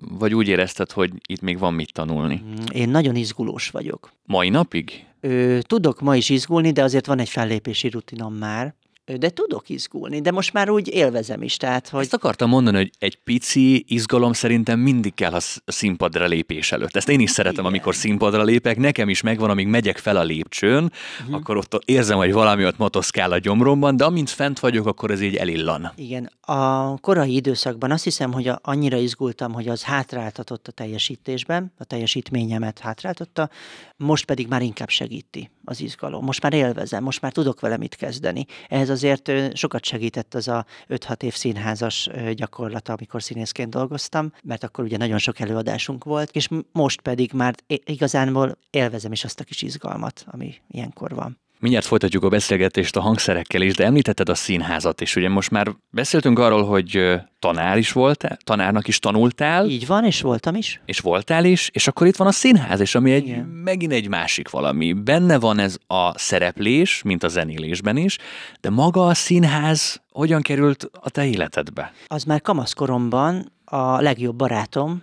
vagy 0.00 0.34
úgy 0.34 0.48
érezted, 0.48 0.90
hogy 0.90 1.12
itt 1.26 1.40
még 1.40 1.58
van 1.58 1.74
mit 1.74 1.92
tanulni? 1.92 2.42
Mm, 2.44 2.64
én 2.72 2.88
nagyon 2.88 3.16
izgulós 3.16 3.70
vagyok. 3.70 4.12
Mai 4.24 4.48
napig? 4.48 5.06
Ö, 5.20 5.58
tudok 5.62 6.00
ma 6.00 6.16
is 6.16 6.28
izgulni, 6.28 6.70
de 6.70 6.82
azért 6.82 7.06
van 7.06 7.18
egy 7.18 7.28
fellépési 7.28 7.88
rutinom 7.88 8.34
már, 8.34 8.74
de 9.16 9.30
tudok 9.30 9.68
izgulni, 9.68 10.20
de 10.20 10.30
most 10.30 10.52
már 10.52 10.70
úgy 10.70 10.88
élvezem 10.88 11.42
is. 11.42 11.56
Tehát, 11.56 11.88
hogy... 11.88 12.00
Ezt 12.00 12.14
akartam 12.14 12.48
mondani, 12.48 12.76
hogy 12.76 12.90
egy 12.98 13.16
pici 13.16 13.84
izgalom 13.88 14.32
szerintem 14.32 14.78
mindig 14.78 15.14
kell 15.14 15.32
a 15.32 15.40
színpadra 15.64 16.26
lépés 16.26 16.72
előtt. 16.72 16.96
Ezt 16.96 17.08
én 17.08 17.20
is 17.20 17.30
szeretem, 17.30 17.58
Igen. 17.58 17.66
amikor 17.66 17.94
színpadra 17.94 18.42
lépek. 18.42 18.76
Nekem 18.76 19.08
is 19.08 19.20
megvan, 19.20 19.50
amíg 19.50 19.66
megyek 19.66 19.98
fel 19.98 20.16
a 20.16 20.22
lépcsőn, 20.22 20.92
uh-huh. 21.20 21.34
akkor 21.34 21.56
ott 21.56 21.82
érzem, 21.84 22.16
hogy 22.16 22.32
valami 22.32 22.66
ott 22.66 22.78
motoszkál 22.78 23.32
a 23.32 23.38
gyomromban, 23.38 23.96
de 23.96 24.04
amint 24.04 24.30
fent 24.30 24.60
vagyok, 24.60 24.86
akkor 24.86 25.10
ez 25.10 25.20
így 25.20 25.36
elillan. 25.36 25.92
Igen. 25.96 26.30
A 26.40 26.96
korai 26.98 27.34
időszakban 27.34 27.90
azt 27.90 28.04
hiszem, 28.04 28.32
hogy 28.32 28.50
annyira 28.62 28.96
izgultam, 28.96 29.52
hogy 29.52 29.68
az 29.68 29.82
hátráltatott 29.82 30.68
a 30.68 30.72
teljesítésben, 30.72 31.72
a 31.78 31.84
teljesítményemet 31.84 32.78
hátráltatta, 32.78 33.50
most 33.96 34.24
pedig 34.24 34.48
már 34.48 34.62
inkább 34.62 34.88
segíti 34.88 35.50
az 35.64 35.80
izgalom. 35.80 36.24
Most 36.24 36.42
már 36.42 36.52
élvezem, 36.52 37.02
most 37.02 37.20
már 37.20 37.32
tudok 37.32 37.60
vele 37.60 37.76
mit 37.76 37.94
kezdeni. 37.94 38.46
Ehhez 38.68 38.90
azért 39.04 39.56
sokat 39.56 39.84
segített 39.84 40.34
az 40.34 40.48
a 40.48 40.66
5-6 40.88 41.22
év 41.22 41.34
színházas 41.34 42.08
gyakorlata, 42.34 42.92
amikor 42.92 43.22
színészként 43.22 43.70
dolgoztam, 43.70 44.32
mert 44.42 44.64
akkor 44.64 44.84
ugye 44.84 44.96
nagyon 44.96 45.18
sok 45.18 45.40
előadásunk 45.40 46.04
volt, 46.04 46.30
és 46.30 46.48
most 46.72 47.00
pedig 47.00 47.32
már 47.32 47.54
igazából 47.66 48.58
élvezem 48.70 49.12
is 49.12 49.24
azt 49.24 49.40
a 49.40 49.44
kis 49.44 49.62
izgalmat, 49.62 50.24
ami 50.26 50.54
ilyenkor 50.68 51.14
van. 51.14 51.38
Mindjárt 51.60 51.86
folytatjuk 51.86 52.24
a 52.24 52.28
beszélgetést 52.28 52.96
a 52.96 53.00
hangszerekkel 53.00 53.62
is, 53.62 53.74
de 53.74 53.84
említetted 53.84 54.28
a 54.28 54.34
színházat, 54.34 55.00
és 55.00 55.16
ugye 55.16 55.28
most 55.28 55.50
már 55.50 55.74
beszéltünk 55.90 56.38
arról, 56.38 56.64
hogy 56.64 57.20
tanár 57.38 57.78
is 57.78 57.92
voltál, 57.92 58.36
tanárnak 58.44 58.88
is 58.88 58.98
tanultál. 58.98 59.68
Így 59.68 59.86
van, 59.86 60.04
és 60.04 60.20
voltam 60.20 60.54
is. 60.54 60.80
És 60.84 60.98
voltál 60.98 61.44
is, 61.44 61.70
és 61.72 61.86
akkor 61.86 62.06
itt 62.06 62.16
van 62.16 62.26
a 62.26 62.32
színház, 62.32 62.80
és 62.80 62.94
ami 62.94 63.12
egy, 63.12 63.26
Igen. 63.26 63.44
megint 63.44 63.92
egy 63.92 64.08
másik 64.08 64.50
valami. 64.50 64.92
Benne 64.92 65.38
van 65.38 65.58
ez 65.58 65.76
a 65.86 66.18
szereplés, 66.18 67.02
mint 67.02 67.22
a 67.22 67.28
zenélésben 67.28 67.96
is, 67.96 68.18
de 68.60 68.70
maga 68.70 69.06
a 69.06 69.14
színház 69.14 70.02
hogyan 70.12 70.42
került 70.42 70.90
a 70.92 71.10
te 71.10 71.26
életedbe? 71.26 71.92
Az 72.06 72.24
már 72.24 72.40
kamaszkoromban 72.40 73.52
a 73.64 74.00
legjobb 74.00 74.36
barátom, 74.36 75.02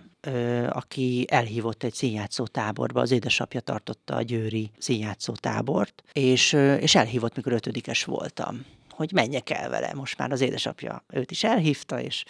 aki 0.68 1.26
elhívott 1.28 1.82
egy 1.82 1.94
színjátszó 1.94 2.46
táborba, 2.46 3.00
az 3.00 3.10
édesapja 3.10 3.60
tartotta 3.60 4.14
a 4.14 4.22
győri 4.22 4.70
színjátszó 4.78 5.32
tábort, 5.32 6.02
és, 6.12 6.52
és 6.80 6.94
elhívott, 6.94 7.36
mikor 7.36 7.52
ötödikes 7.52 8.04
voltam 8.04 8.64
hogy 8.96 9.12
menjek 9.12 9.50
el 9.50 9.70
vele. 9.70 9.94
Most 9.94 10.18
már 10.18 10.32
az 10.32 10.40
édesapja 10.40 11.04
őt 11.08 11.30
is 11.30 11.44
elhívta, 11.44 12.00
és, 12.00 12.24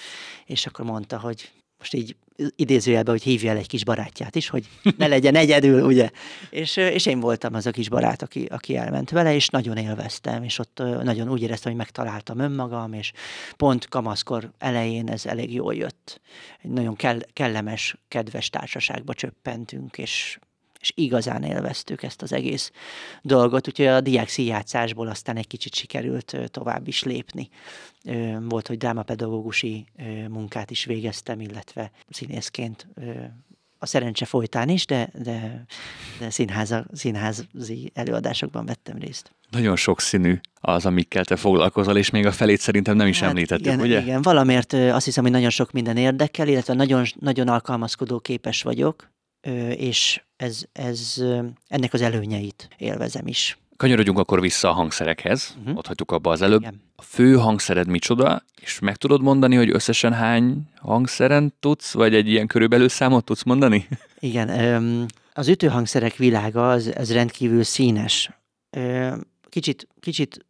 és 0.47 0.67
akkor 0.67 0.85
mondta, 0.85 1.19
hogy 1.19 1.53
most 1.79 1.95
így 1.95 2.17
idézőjelben, 2.57 3.15
hogy 3.15 3.23
hívja 3.23 3.51
el 3.51 3.57
egy 3.57 3.67
kis 3.67 3.85
barátját 3.85 4.35
is, 4.37 4.49
hogy 4.49 4.69
ne 4.99 5.07
legyen 5.07 5.35
egyedül, 5.35 5.83
ugye. 5.85 6.11
És, 6.51 6.77
és 6.77 7.07
én 7.07 7.21
voltam 7.21 7.55
az 7.55 7.67
a 7.67 7.71
kis 7.71 7.89
barát, 7.89 8.23
aki, 8.23 8.45
aki 8.45 8.77
elment 8.77 9.11
vele, 9.11 9.35
és 9.35 9.49
nagyon 9.49 9.77
élveztem, 9.77 10.43
és 10.43 10.59
ott 10.59 10.83
nagyon 11.03 11.31
úgy 11.31 11.43
éreztem, 11.43 11.71
hogy 11.73 11.81
megtaláltam 11.81 12.39
önmagam, 12.39 12.93
és 12.93 13.13
pont 13.57 13.89
kamaszkor 13.89 14.51
elején 14.59 15.09
ez 15.09 15.27
elég 15.27 15.53
jól 15.53 15.75
jött. 15.75 16.21
Egy 16.63 16.71
nagyon 16.71 16.97
kell, 16.97 17.19
kellemes, 17.33 17.97
kedves 18.09 18.51
társaságba 18.51 19.15
csöppentünk, 19.15 19.99
és 19.99 20.39
és 20.81 20.93
igazán 20.95 21.43
élveztük 21.43 22.03
ezt 22.03 22.23
az 22.23 22.33
egész 22.33 22.73
dolgot, 23.23 23.69
úgyhogy 23.69 23.87
a 23.87 24.01
diák 24.01 24.29
színjátszásból 24.29 25.09
aztán 25.09 25.37
egy 25.37 25.47
kicsit 25.47 25.75
sikerült 25.75 26.37
tovább 26.51 26.89
is 26.89 27.03
lépni. 27.03 27.49
Volt, 28.41 28.67
hogy 28.67 28.79
drámapedagógusi 28.79 29.87
munkát 30.29 30.71
is 30.71 30.85
végeztem, 30.85 31.41
illetve 31.41 31.91
színészként 32.11 32.87
a 33.79 33.87
szerencse 33.87 34.25
folytán 34.25 34.69
is, 34.69 34.87
de, 34.87 35.11
de, 35.23 35.65
de 36.19 36.31
színháza, 36.31 36.87
színházi 36.93 37.91
előadásokban 37.95 38.67
vettem 38.67 38.99
részt. 38.99 39.31
Nagyon 39.51 39.77
sokszínű 39.77 40.39
az, 40.61 40.87
amikkel 40.87 41.25
te 41.25 41.37
foglalkozol, 41.37 41.97
és 41.97 42.11
még 42.11 42.27
a 42.27 42.33
felét 42.33 42.61
szerintem 42.61 42.97
nem 42.97 43.07
is 43.07 43.21
hát 43.21 43.29
említettük, 43.29 43.67
igen, 43.67 43.81
ugye? 43.81 44.01
Igen, 44.01 44.23
valamiért 44.23 44.73
azt 44.73 45.05
hiszem, 45.05 45.23
hogy 45.23 45.33
nagyon 45.33 45.51
sok 45.51 45.73
minden 45.73 45.97
érdekel, 45.97 46.49
illetve 46.49 46.75
nagyon, 46.75 47.05
nagyon 47.21 47.49
alkalmazkodó 47.49 48.21
képes 48.21 48.63
vagyok, 48.63 49.11
és 49.77 50.23
ez, 50.37 50.63
ez, 50.73 51.23
ennek 51.69 51.93
az 51.93 52.01
előnyeit 52.01 52.69
élvezem 52.79 53.27
is. 53.27 53.59
Kanyarodjunk 53.77 54.19
akkor 54.19 54.41
vissza 54.41 54.69
a 54.69 54.73
hangszerekhez, 54.73 55.57
uh-huh. 55.59 55.77
ott 55.77 55.87
hagytuk 55.87 56.11
abba 56.11 56.31
az 56.31 56.43
előbb. 56.43 56.61
Igen. 56.61 56.81
A 56.97 57.03
fő 57.03 57.35
hangszered 57.35 57.87
micsoda, 57.87 58.43
és 58.61 58.79
meg 58.79 58.97
tudod 58.97 59.23
mondani, 59.23 59.57
hogy 59.57 59.71
összesen 59.71 60.13
hány 60.13 60.69
hangszeren 60.77 61.55
tudsz, 61.61 61.93
vagy 61.93 62.15
egy 62.15 62.29
ilyen 62.29 62.47
körülbelül 62.47 62.89
számot 62.89 63.25
tudsz 63.25 63.43
mondani? 63.43 63.89
Igen, 64.19 64.49
az 65.33 65.49
ütőhangszerek 65.49 66.17
világa 66.17 66.71
az, 66.71 66.93
az 66.97 67.13
rendkívül 67.13 67.63
színes. 67.63 68.31
Kicsit, 69.49 69.89
kicsit 70.01 70.47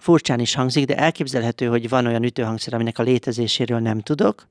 furcsán 0.00 0.40
is 0.40 0.54
hangzik, 0.54 0.84
de 0.84 0.96
elképzelhető, 0.96 1.66
hogy 1.66 1.88
van 1.88 2.06
olyan 2.06 2.22
ütőhangszer, 2.22 2.74
aminek 2.74 2.98
a 2.98 3.02
létezéséről 3.02 3.78
nem 3.78 4.00
tudok, 4.00 4.48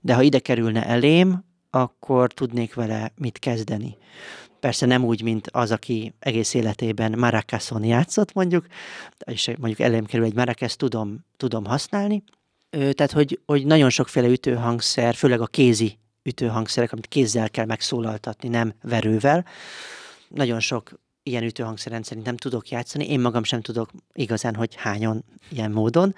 de 0.00 0.14
ha 0.14 0.22
ide 0.22 0.38
kerülne 0.38 0.86
elém, 0.86 1.44
akkor 1.70 2.32
tudnék 2.32 2.74
vele 2.74 3.12
mit 3.16 3.38
kezdeni. 3.38 3.96
Persze 4.60 4.86
nem 4.86 5.04
úgy, 5.04 5.22
mint 5.22 5.48
az, 5.50 5.70
aki 5.70 6.14
egész 6.18 6.54
életében 6.54 7.18
maracason 7.18 7.84
játszott 7.84 8.32
mondjuk, 8.32 8.66
és 9.24 9.46
mondjuk 9.46 9.80
elém 9.80 10.04
kerül 10.04 10.26
egy 10.26 10.34
maracas, 10.34 10.76
tudom, 10.76 11.24
tudom 11.36 11.64
használni. 11.64 12.22
Tehát, 12.70 13.12
hogy, 13.12 13.40
hogy 13.46 13.66
nagyon 13.66 13.90
sokféle 13.90 14.28
ütőhangszer, 14.28 15.14
főleg 15.14 15.40
a 15.40 15.46
kézi 15.46 15.98
ütőhangszerek, 16.22 16.92
amit 16.92 17.06
kézzel 17.06 17.50
kell 17.50 17.64
megszólaltatni, 17.64 18.48
nem 18.48 18.74
verővel. 18.82 19.44
Nagyon 20.28 20.60
sok 20.60 20.92
ilyen 21.22 21.42
ütőhangszeren 21.42 22.02
szerintem 22.02 22.36
tudok 22.36 22.68
játszani. 22.68 23.10
Én 23.10 23.20
magam 23.20 23.44
sem 23.44 23.60
tudok 23.60 23.90
igazán, 24.12 24.54
hogy 24.54 24.74
hányon 24.74 25.24
ilyen 25.48 25.70
módon. 25.70 26.14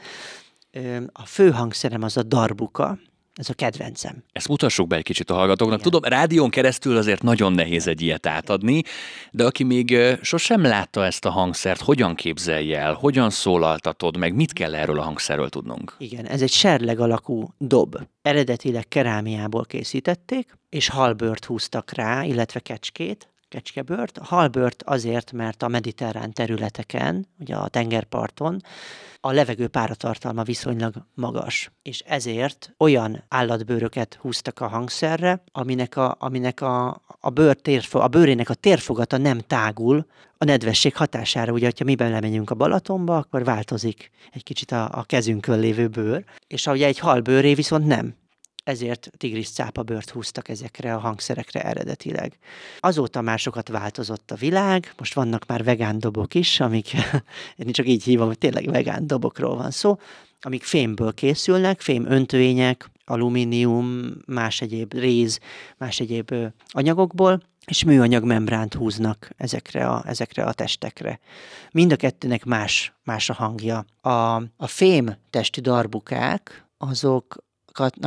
A 1.13 1.27
fő 1.27 1.51
hangszerem 1.51 2.03
az 2.03 2.17
a 2.17 2.23
darbuka, 2.23 2.99
ez 3.35 3.49
a 3.49 3.55
kedvencem. 3.55 4.25
Ezt 4.33 4.49
mutassuk 4.49 4.87
be 4.87 4.97
egy 4.97 5.03
kicsit 5.03 5.31
a 5.31 5.35
hallgatóknak. 5.35 5.79
Igen. 5.79 5.91
Tudom, 5.91 6.11
rádión 6.11 6.51
keresztül 6.51 6.97
azért 6.97 7.23
nagyon 7.23 7.53
nehéz 7.53 7.87
egy 7.87 8.01
ilyet 8.01 8.27
átadni, 8.27 8.83
de 9.31 9.45
aki 9.45 9.63
még 9.65 9.99
sosem 10.23 10.63
látta 10.63 11.05
ezt 11.05 11.25
a 11.25 11.31
hangszert, 11.31 11.81
hogyan 11.81 12.15
képzelje 12.15 12.79
el, 12.79 12.93
hogyan 12.93 13.31
szólaltatod, 13.31 14.17
meg 14.17 14.35
mit 14.35 14.53
kell 14.53 14.75
erről 14.75 14.99
a 14.99 15.03
hangszerről 15.03 15.49
tudnunk? 15.49 15.95
Igen, 15.99 16.27
ez 16.27 16.43
egy 16.43 16.53
serleg 16.53 17.01
alakú 17.01 17.55
dob. 17.59 17.99
Eredetileg 18.23 18.89
kerámiából 18.89 19.65
készítették, 19.65 20.59
és 20.69 20.89
halbört 20.89 21.45
húztak 21.45 21.93
rá, 21.95 22.25
illetve 22.25 22.61
kecskét, 22.61 23.32
kecskebört. 23.53 24.19
A 24.19 24.25
halbört 24.25 24.83
azért, 24.83 25.33
mert 25.33 25.63
a 25.63 25.69
mediterrán 25.69 26.33
területeken, 26.33 27.27
ugye 27.39 27.55
a 27.55 27.69
tengerparton, 27.69 28.61
a 29.21 29.33
levegő 29.33 29.69
páratartalma 29.69 30.43
viszonylag 30.43 30.95
magas, 31.15 31.71
és 31.83 32.01
ezért 32.01 32.75
olyan 32.79 33.25
állatbőröket 33.29 34.15
húztak 34.15 34.61
a 34.61 34.69
hangszerre, 34.69 35.43
aminek 35.53 35.97
a, 35.97 36.17
aminek 36.19 36.61
a, 36.61 37.03
a, 37.21 37.31
bőr 37.31 37.57
térfo, 37.57 37.99
a 37.99 38.09
bőrének 38.09 38.51
a 38.51 38.55
térfogata 38.55 39.17
nem 39.17 39.39
tágul 39.39 40.07
a 40.39 40.45
nedvesség 40.45 40.97
hatására. 40.97 41.53
Ugye, 41.53 41.71
ha 41.79 41.85
mi 41.85 41.95
belemegyünk 41.95 42.51
a 42.51 42.55
Balatonba, 42.55 43.17
akkor 43.17 43.45
változik 43.45 44.11
egy 44.33 44.43
kicsit 44.43 44.73
a, 44.73 44.89
a 44.93 45.03
kezünkön 45.03 45.59
lévő 45.59 45.89
bőr, 45.89 46.25
és 46.47 46.67
ugye 46.67 46.87
egy 46.87 46.99
hal 46.99 47.21
bőré 47.21 47.55
viszont 47.55 47.87
nem 47.87 48.15
ezért 48.65 49.11
tigris 49.17 49.49
bőrt 49.85 50.11
húztak 50.11 50.49
ezekre 50.49 50.95
a 50.95 50.99
hangszerekre 50.99 51.63
eredetileg. 51.63 52.39
Azóta 52.81 53.21
már 53.21 53.39
sokat 53.39 53.69
változott 53.69 54.31
a 54.31 54.35
világ, 54.35 54.95
most 54.99 55.15
vannak 55.15 55.47
már 55.47 55.65
vegán 55.65 55.99
dobok 55.99 56.35
is, 56.35 56.61
amik, 56.61 56.91
én 57.57 57.73
csak 57.73 57.87
így 57.87 58.05
hívom, 58.05 58.27
hogy 58.27 58.39
tényleg 58.39 58.71
vegán 58.71 59.07
dobokról 59.07 59.57
van 59.57 59.71
szó, 59.71 59.99
amik 60.41 60.63
fémből 60.63 61.15
készülnek, 61.15 61.81
fém 61.81 62.05
öntőények, 62.07 62.91
alumínium, 63.05 64.11
más 64.27 64.61
egyéb 64.61 64.93
réz, 64.93 65.39
más 65.77 66.01
egyéb 66.01 66.35
anyagokból, 66.69 67.43
és 67.67 67.85
műanyag 67.85 68.25
membránt 68.25 68.75
húznak 68.75 69.31
ezekre 69.37 69.89
a, 69.89 70.03
ezekre 70.07 70.45
a 70.45 70.53
testekre. 70.53 71.21
Mind 71.71 71.93
a 71.93 71.97
kettőnek 71.97 72.45
más, 72.45 72.93
más 73.05 73.31
a 73.31 73.33
hangja. 73.33 73.85
A, 74.01 74.35
a 74.57 74.67
fém 74.67 75.17
testi 75.31 75.61
darbukák, 75.61 76.67
azok 76.79 77.37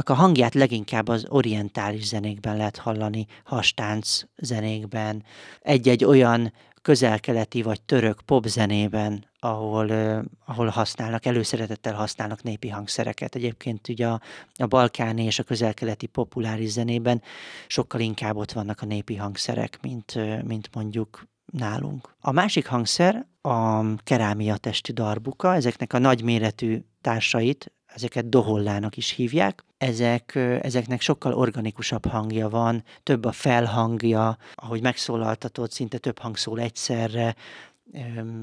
a 0.04 0.14
hangját 0.14 0.54
leginkább 0.54 1.08
az 1.08 1.26
orientális 1.30 2.06
zenékben 2.06 2.58
lehet 2.58 2.78
hallani, 2.78 3.26
hastánc 3.44 4.22
zenékben, 4.38 5.24
egy-egy 5.62 6.06
olyan 6.06 6.54
közelkeleti 6.82 7.62
vagy 7.62 7.82
török 7.82 8.22
popzenében, 8.26 9.26
ahol, 9.40 9.90
ahol 10.46 10.68
használnak, 10.68 11.26
előszeretettel 11.26 11.94
használnak 11.94 12.44
népi 12.44 12.70
hangszereket. 12.70 13.36
Egyébként 13.36 13.88
ugye 13.88 14.08
a, 14.08 14.22
a 14.54 14.66
balkáni 14.66 15.24
és 15.24 15.40
a 15.40 15.44
közelkeleti 15.44 16.06
populáris 16.06 16.70
zenében 16.70 17.22
sokkal 17.68 18.02
inkább 18.02 18.36
ott 18.36 18.52
vannak 18.52 18.82
a 18.82 18.86
népi 18.86 19.16
hangszerek, 19.16 19.78
mint, 19.82 20.44
mint 20.44 20.70
mondjuk 20.74 21.28
nálunk. 21.46 22.16
A 22.22 22.32
másik 22.32 22.68
hangszer 22.68 23.26
a 23.42 23.96
kerámia 24.04 24.58
testi 24.58 24.92
darbuka, 24.92 25.56
ezeknek 25.56 25.94
a 25.94 25.98
nagyméretű 25.98 26.84
társait 27.02 27.72
ezeket 27.96 28.30
dohollának 28.30 28.98
is 28.98 29.12
hívják. 29.12 29.64
Ezek, 29.78 30.36
ezeknek 30.62 31.02
sokkal 31.02 31.34
organikusabb 31.34 32.06
hangja 32.06 32.50
van, 32.50 32.84
több 33.04 33.25
a 33.25 33.32
felhangja, 33.32 34.38
ahogy 34.56 34.82
megszólaltatod, 34.82 35.72
szinte 35.72 35.98
több 35.98 36.20
hang 36.20 36.38
szól 36.38 36.60
egyszerre, 36.60 37.36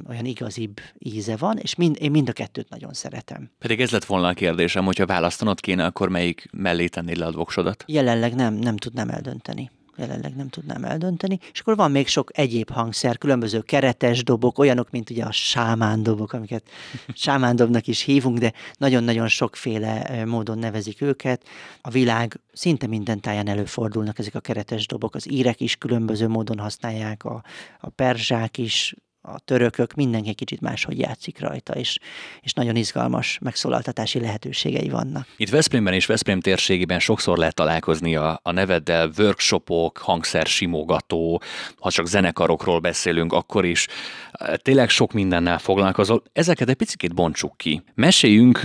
olyan 0.09 0.25
igazibb 0.25 0.80
íze 0.99 1.37
van, 1.37 1.59
és 1.59 1.75
mind, 1.75 1.97
én 2.00 2.11
mind 2.11 2.28
a 2.28 2.32
kettőt 2.32 2.68
nagyon 2.68 2.92
szeretem. 2.92 3.50
Pedig 3.59 3.80
ez 3.80 3.90
lett 3.90 4.04
volna 4.04 4.28
a 4.28 4.32
kérdésem, 4.32 4.85
hogyha 4.85 5.06
választanod 5.06 5.61
kéne, 5.61 5.85
akkor 5.85 6.09
melyik 6.09 6.49
mellé 6.52 6.87
tennéd 6.87 7.16
le 7.16 7.26
a 7.26 7.32
voksodat? 7.32 7.85
Jelenleg 7.87 8.35
nem, 8.35 8.54
nem 8.54 8.76
tudnám 8.76 9.09
eldönteni 9.09 9.71
jelenleg 9.96 10.37
nem 10.37 10.49
tudnám 10.49 10.84
eldönteni. 10.84 11.38
És 11.52 11.61
akkor 11.61 11.76
van 11.76 11.90
még 11.90 12.08
sok 12.08 12.38
egyéb 12.38 12.70
hangszer, 12.70 13.18
különböző 13.18 13.61
keretes 13.61 14.25
dobok, 14.25 14.58
olyanok, 14.58 14.90
mint 14.90 15.11
ugye 15.11 15.25
a 15.25 15.32
sámán 15.32 16.02
dobok, 16.02 16.32
amiket 16.32 16.62
sámándobnak 17.14 17.87
is 17.87 18.00
hívunk, 18.00 18.38
de 18.38 18.52
nagyon-nagyon 18.78 19.28
sokféle 19.28 20.25
módon 20.25 20.58
nevezik 20.58 21.00
őket. 21.00 21.44
A 21.80 21.90
világ 21.90 22.40
szinte 22.52 22.87
minden 22.87 23.20
táján 23.20 23.49
előfordulnak 23.49 24.18
ezek 24.18 24.34
a 24.34 24.40
keretes 24.40 24.87
dobok. 24.87 25.14
Az 25.14 25.30
írek 25.30 25.61
is 25.61 25.76
különböző 25.76 26.28
módon 26.28 26.58
használják, 26.58 27.25
a, 27.25 27.42
a 27.80 27.88
perzsák 27.88 28.58
is, 28.58 28.94
a 29.23 29.38
törökök, 29.38 29.95
mindenki 29.95 30.35
kicsit 30.35 30.61
máshogy 30.61 30.99
játszik 30.99 31.41
rajta, 31.41 31.73
és, 31.73 31.99
és 32.41 32.52
nagyon 32.52 32.76
izgalmas 32.76 33.38
megszólaltatási 33.43 34.21
lehetőségei 34.21 34.88
vannak. 34.88 35.26
Itt 35.37 35.50
Veszprémben 35.50 35.93
és 35.93 36.07
Veszprém 36.07 36.41
térségében 36.41 36.99
sokszor 36.99 37.38
lehet 37.38 37.55
találkozni 37.55 38.17
a, 38.17 38.41
a 38.43 38.52
neveddel 38.52 39.11
workshopok, 39.19 39.99
hangszer 39.99 40.47
simogató, 40.47 41.43
ha 41.79 41.91
csak 41.91 42.07
zenekarokról 42.07 42.79
beszélünk, 42.79 43.33
akkor 43.33 43.64
is 43.64 43.87
tényleg 44.56 44.88
sok 44.88 45.12
mindennel 45.12 45.58
foglalkozol. 45.58 46.22
Ezeket 46.32 46.68
egy 46.68 46.75
picit 46.75 47.14
bontsuk 47.14 47.56
ki. 47.56 47.82
Meséljünk 47.94 48.61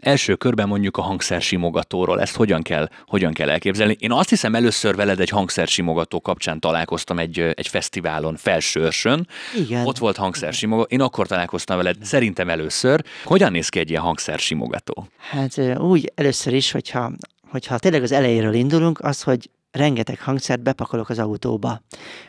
első 0.00 0.34
körben 0.34 0.68
mondjuk 0.68 0.96
a 0.96 1.02
hangszer 1.02 1.42
simogatóról. 1.42 2.20
Ezt 2.20 2.36
hogyan 2.36 2.62
kell, 2.62 2.88
hogyan 3.06 3.32
kell 3.32 3.50
elképzelni? 3.50 3.96
Én 3.98 4.12
azt 4.12 4.28
hiszem 4.28 4.54
először 4.54 4.96
veled 4.96 5.20
egy 5.20 5.28
hangszer 5.28 5.66
simogató 5.66 6.20
kapcsán 6.20 6.60
találkoztam 6.60 7.18
egy, 7.18 7.38
egy 7.38 7.68
fesztiválon 7.68 8.36
Felsőrsön. 8.36 9.26
Igen 9.56 9.86
ott 9.86 9.98
volt 9.98 10.16
hangszersimogató. 10.16 10.94
Én 10.94 11.00
akkor 11.00 11.26
találkoztam 11.26 11.76
veled, 11.76 11.96
szerintem 12.02 12.48
először. 12.48 13.04
Hogyan 13.24 13.52
néz 13.52 13.68
ki 13.68 13.78
egy 13.78 13.90
ilyen 13.90 14.02
hangszersimogató? 14.02 15.08
Hát 15.30 15.78
úgy 15.78 16.12
először 16.14 16.52
is, 16.54 16.70
hogyha, 16.70 17.12
hogyha 17.48 17.78
tényleg 17.78 18.02
az 18.02 18.12
elejéről 18.12 18.54
indulunk, 18.54 19.00
az, 19.00 19.22
hogy 19.22 19.50
rengeteg 19.78 20.20
hangszert 20.20 20.62
bepakolok 20.62 21.08
az 21.08 21.18
autóba. 21.18 21.82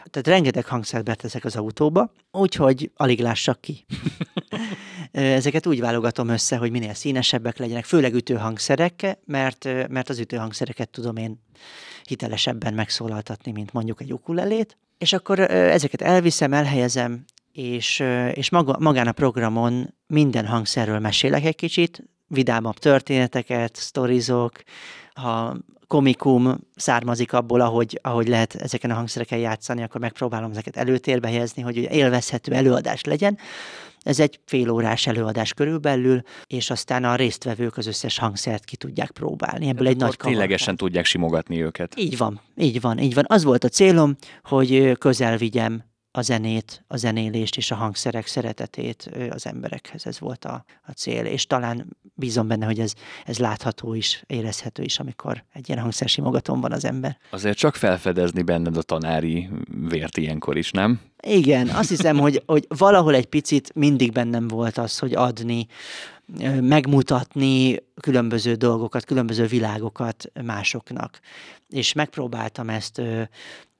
Tehát 0.03 0.27
rengeteg 0.27 0.65
hangszert 0.65 1.03
beteszek 1.03 1.45
az 1.45 1.55
autóba, 1.55 2.11
úgyhogy 2.31 2.91
alig 2.95 3.19
lássak 3.19 3.61
ki. 3.61 3.85
ezeket 5.11 5.65
úgy 5.65 5.79
válogatom 5.79 6.27
össze, 6.27 6.57
hogy 6.57 6.71
minél 6.71 6.93
színesebbek 6.93 7.57
legyenek, 7.57 7.85
főleg 7.85 8.13
ütőhangszerek, 8.13 9.17
mert, 9.25 9.63
mert 9.89 10.09
az 10.09 10.19
ütőhangszereket 10.19 10.89
tudom 10.89 11.15
én 11.15 11.41
hitelesebben 12.03 12.73
megszólaltatni, 12.73 13.51
mint 13.51 13.73
mondjuk 13.73 14.01
egy 14.01 14.13
ukulelét. 14.13 14.77
És 14.97 15.13
akkor 15.13 15.39
ezeket 15.51 16.01
elviszem, 16.01 16.53
elhelyezem, 16.53 17.25
és, 17.51 18.03
és 18.33 18.49
maga, 18.49 18.75
magán 18.79 19.07
a 19.07 19.11
programon 19.11 19.93
minden 20.07 20.45
hangszerről 20.45 20.99
mesélek 20.99 21.45
egy 21.45 21.55
kicsit, 21.55 22.03
vidámabb 22.27 22.77
történeteket, 22.77 23.75
sztorizok, 23.75 24.51
ha 25.21 25.57
komikum 25.87 26.57
származik 26.75 27.33
abból, 27.33 27.61
ahogy, 27.61 27.99
ahogy 28.03 28.27
lehet 28.27 28.55
ezeken 28.55 28.91
a 28.91 28.93
hangszereken 28.93 29.39
játszani, 29.39 29.83
akkor 29.83 30.01
megpróbálom 30.01 30.51
ezeket 30.51 30.77
előtérbe 30.77 31.27
helyezni, 31.27 31.61
hogy 31.61 31.77
élvezhető 31.77 32.53
előadás 32.53 33.03
legyen. 33.03 33.37
Ez 34.01 34.19
egy 34.19 34.39
félórás 34.45 35.07
előadás 35.07 35.53
körülbelül, 35.53 36.21
és 36.47 36.69
aztán 36.69 37.03
a 37.03 37.15
résztvevők 37.15 37.77
az 37.77 37.87
összes 37.87 38.17
hangszert 38.17 38.65
ki 38.65 38.75
tudják 38.75 39.11
próbálni. 39.11 39.67
Ebből 39.67 39.87
egy 39.87 39.97
nagy 39.97 40.17
Ténylegesen 40.17 40.75
tudják 40.75 41.05
simogatni 41.05 41.63
őket. 41.63 41.99
Így 41.99 42.17
van, 42.17 42.41
így 42.57 42.81
van, 42.81 42.99
így 42.99 43.13
van. 43.13 43.25
Az 43.27 43.43
volt 43.43 43.63
a 43.63 43.69
célom, 43.69 44.15
hogy 44.43 44.97
közel 44.97 45.37
vigyem 45.37 45.83
a 46.19 46.21
zenét, 46.21 46.83
a 46.87 46.97
zenélést 46.97 47.57
és 47.57 47.71
a 47.71 47.75
hangszerek 47.75 48.27
szeretetét 48.27 49.09
az 49.29 49.45
emberekhez. 49.45 50.05
Ez 50.05 50.19
volt 50.19 50.45
a, 50.45 50.65
a 50.85 50.91
cél, 50.91 51.25
és 51.25 51.47
talán 51.47 51.97
bízom 52.13 52.47
benne, 52.47 52.65
hogy 52.65 52.79
ez, 52.79 52.93
ez 53.25 53.37
látható 53.37 53.93
is, 53.93 54.23
érezhető 54.27 54.83
is, 54.83 54.99
amikor 54.99 55.43
egy 55.53 55.69
ilyen 55.69 55.81
hangszersimogatom 55.81 56.61
van 56.61 56.71
az 56.71 56.85
ember. 56.85 57.17
Azért 57.29 57.57
csak 57.57 57.75
felfedezni 57.75 58.41
benned 58.41 58.77
a 58.77 58.81
tanári 58.81 59.49
vért 59.89 60.17
ilyenkor 60.17 60.57
is, 60.57 60.71
nem? 60.71 60.99
Igen, 61.21 61.69
azt 61.69 61.89
hiszem, 61.89 62.17
hogy, 62.17 62.43
hogy 62.45 62.65
valahol 62.77 63.15
egy 63.15 63.25
picit 63.25 63.75
mindig 63.75 64.11
bennem 64.11 64.47
volt 64.47 64.77
az, 64.77 64.99
hogy 64.99 65.13
adni, 65.13 65.67
megmutatni 66.61 67.75
különböző 68.01 68.55
dolgokat, 68.55 69.05
különböző 69.05 69.45
világokat 69.45 70.31
másoknak. 70.43 71.19
És 71.69 71.93
megpróbáltam 71.93 72.69
ezt 72.69 73.01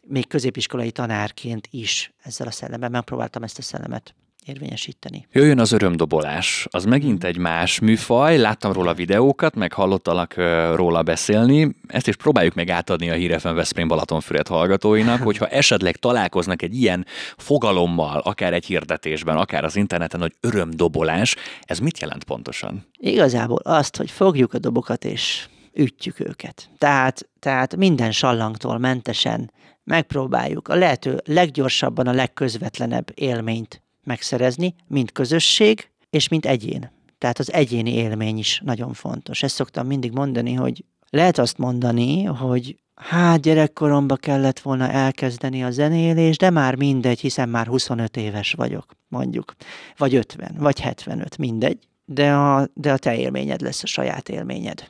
még 0.10 0.28
középiskolai 0.28 0.92
tanárként 0.92 1.68
is 1.72 2.14
ezzel 2.24 2.48
a 2.48 2.52
szellemben 2.52 2.92
megpróbáltam 2.92 3.44
ezt 3.44 3.58
a 3.58 3.62
szellemet 3.62 4.14
érvényesíteni. 4.46 5.28
Jöjjön 5.32 5.60
az 5.60 5.72
örömdobolás. 5.72 6.68
Az 6.70 6.86
megint 6.86 7.24
egy 7.24 7.38
más 7.38 7.80
műfaj. 7.80 8.38
Láttam 8.38 8.72
róla 8.72 8.94
videókat, 8.94 9.56
meg 9.56 9.74
hallottalak 9.74 10.36
róla 10.76 11.04
beszélni. 11.04 11.76
Ezt 11.88 12.08
is 12.08 12.16
próbáljuk 12.16 12.54
meg 12.54 12.70
átadni 12.70 13.10
a 13.10 13.14
Hírefen 13.14 13.56
Veszprém 13.56 13.88
Balatonfüred 13.88 14.48
hallgatóinak, 14.48 15.22
hogyha 15.30 15.48
esetleg 15.48 15.96
találkoznak 15.96 16.62
egy 16.62 16.76
ilyen 16.76 17.06
fogalommal, 17.38 18.20
akár 18.20 18.54
egy 18.54 18.66
hirdetésben, 18.66 19.38
akár 19.38 19.64
az 19.64 19.76
interneten, 19.76 20.20
hogy 20.20 20.36
örömdobolás, 20.40 21.36
ez 21.62 21.80
mit 21.80 22.00
jelent 22.00 22.24
pontosan? 22.24 22.86
Igazából 23.00 23.60
azt, 23.64 23.98
hogy 23.98 24.12
fogjuk 24.12 24.54
a 24.54 24.60
dobokat 24.60 25.06
és 25.06 25.48
ütjük 25.74 26.20
őket. 26.20 26.70
Tehát, 26.78 27.30
tehát 27.40 27.76
minden 27.76 28.12
sallangtól 28.12 28.78
mentesen 28.78 29.52
megpróbáljuk 29.90 30.68
a 30.68 30.76
lehető 30.76 31.22
leggyorsabban 31.26 32.08
a 32.08 32.12
legközvetlenebb 32.12 33.12
élményt 33.14 33.82
megszerezni, 34.04 34.76
mint 34.88 35.12
közösség 35.12 35.90
és 36.10 36.28
mint 36.28 36.46
egyén. 36.46 36.92
Tehát 37.18 37.40
az 37.40 37.54
egyéni 37.54 37.94
élmény 37.94 38.38
is 38.38 38.62
nagyon 38.66 38.94
fontos. 38.94 39.44
Ezt 39.44 39.56
szoktam 39.56 39.88
mindig 39.88 40.12
mondani, 40.12 40.54
hogy 40.54 40.84
lehet 41.10 41.38
azt 41.38 41.58
mondani, 41.58 42.24
hogy 42.24 42.76
hát 42.96 43.42
gyerekkoromban 43.42 44.18
kellett 44.22 44.60
volna 44.60 44.90
elkezdeni 44.90 45.64
a 45.64 45.72
zenélés, 45.72 46.38
de 46.38 46.50
már 46.50 46.76
mindegy, 46.76 47.20
hiszen 47.20 47.50
már 47.50 47.68
25 47.68 48.18
éves 48.18 48.54
vagyok, 48.54 48.86
mondjuk. 49.08 49.56
Vagy 49.98 50.16
50, 50.16 50.56
vagy 50.58 50.80
75, 50.80 51.38
mindegy. 51.38 51.78
De 52.06 52.34
a, 52.34 52.68
de 52.74 52.92
a 52.92 52.98
te 52.98 53.18
élményed 53.18 53.62
lesz 53.62 53.84
a 53.84 53.88
saját 53.88 54.30
élményed. 54.30 54.88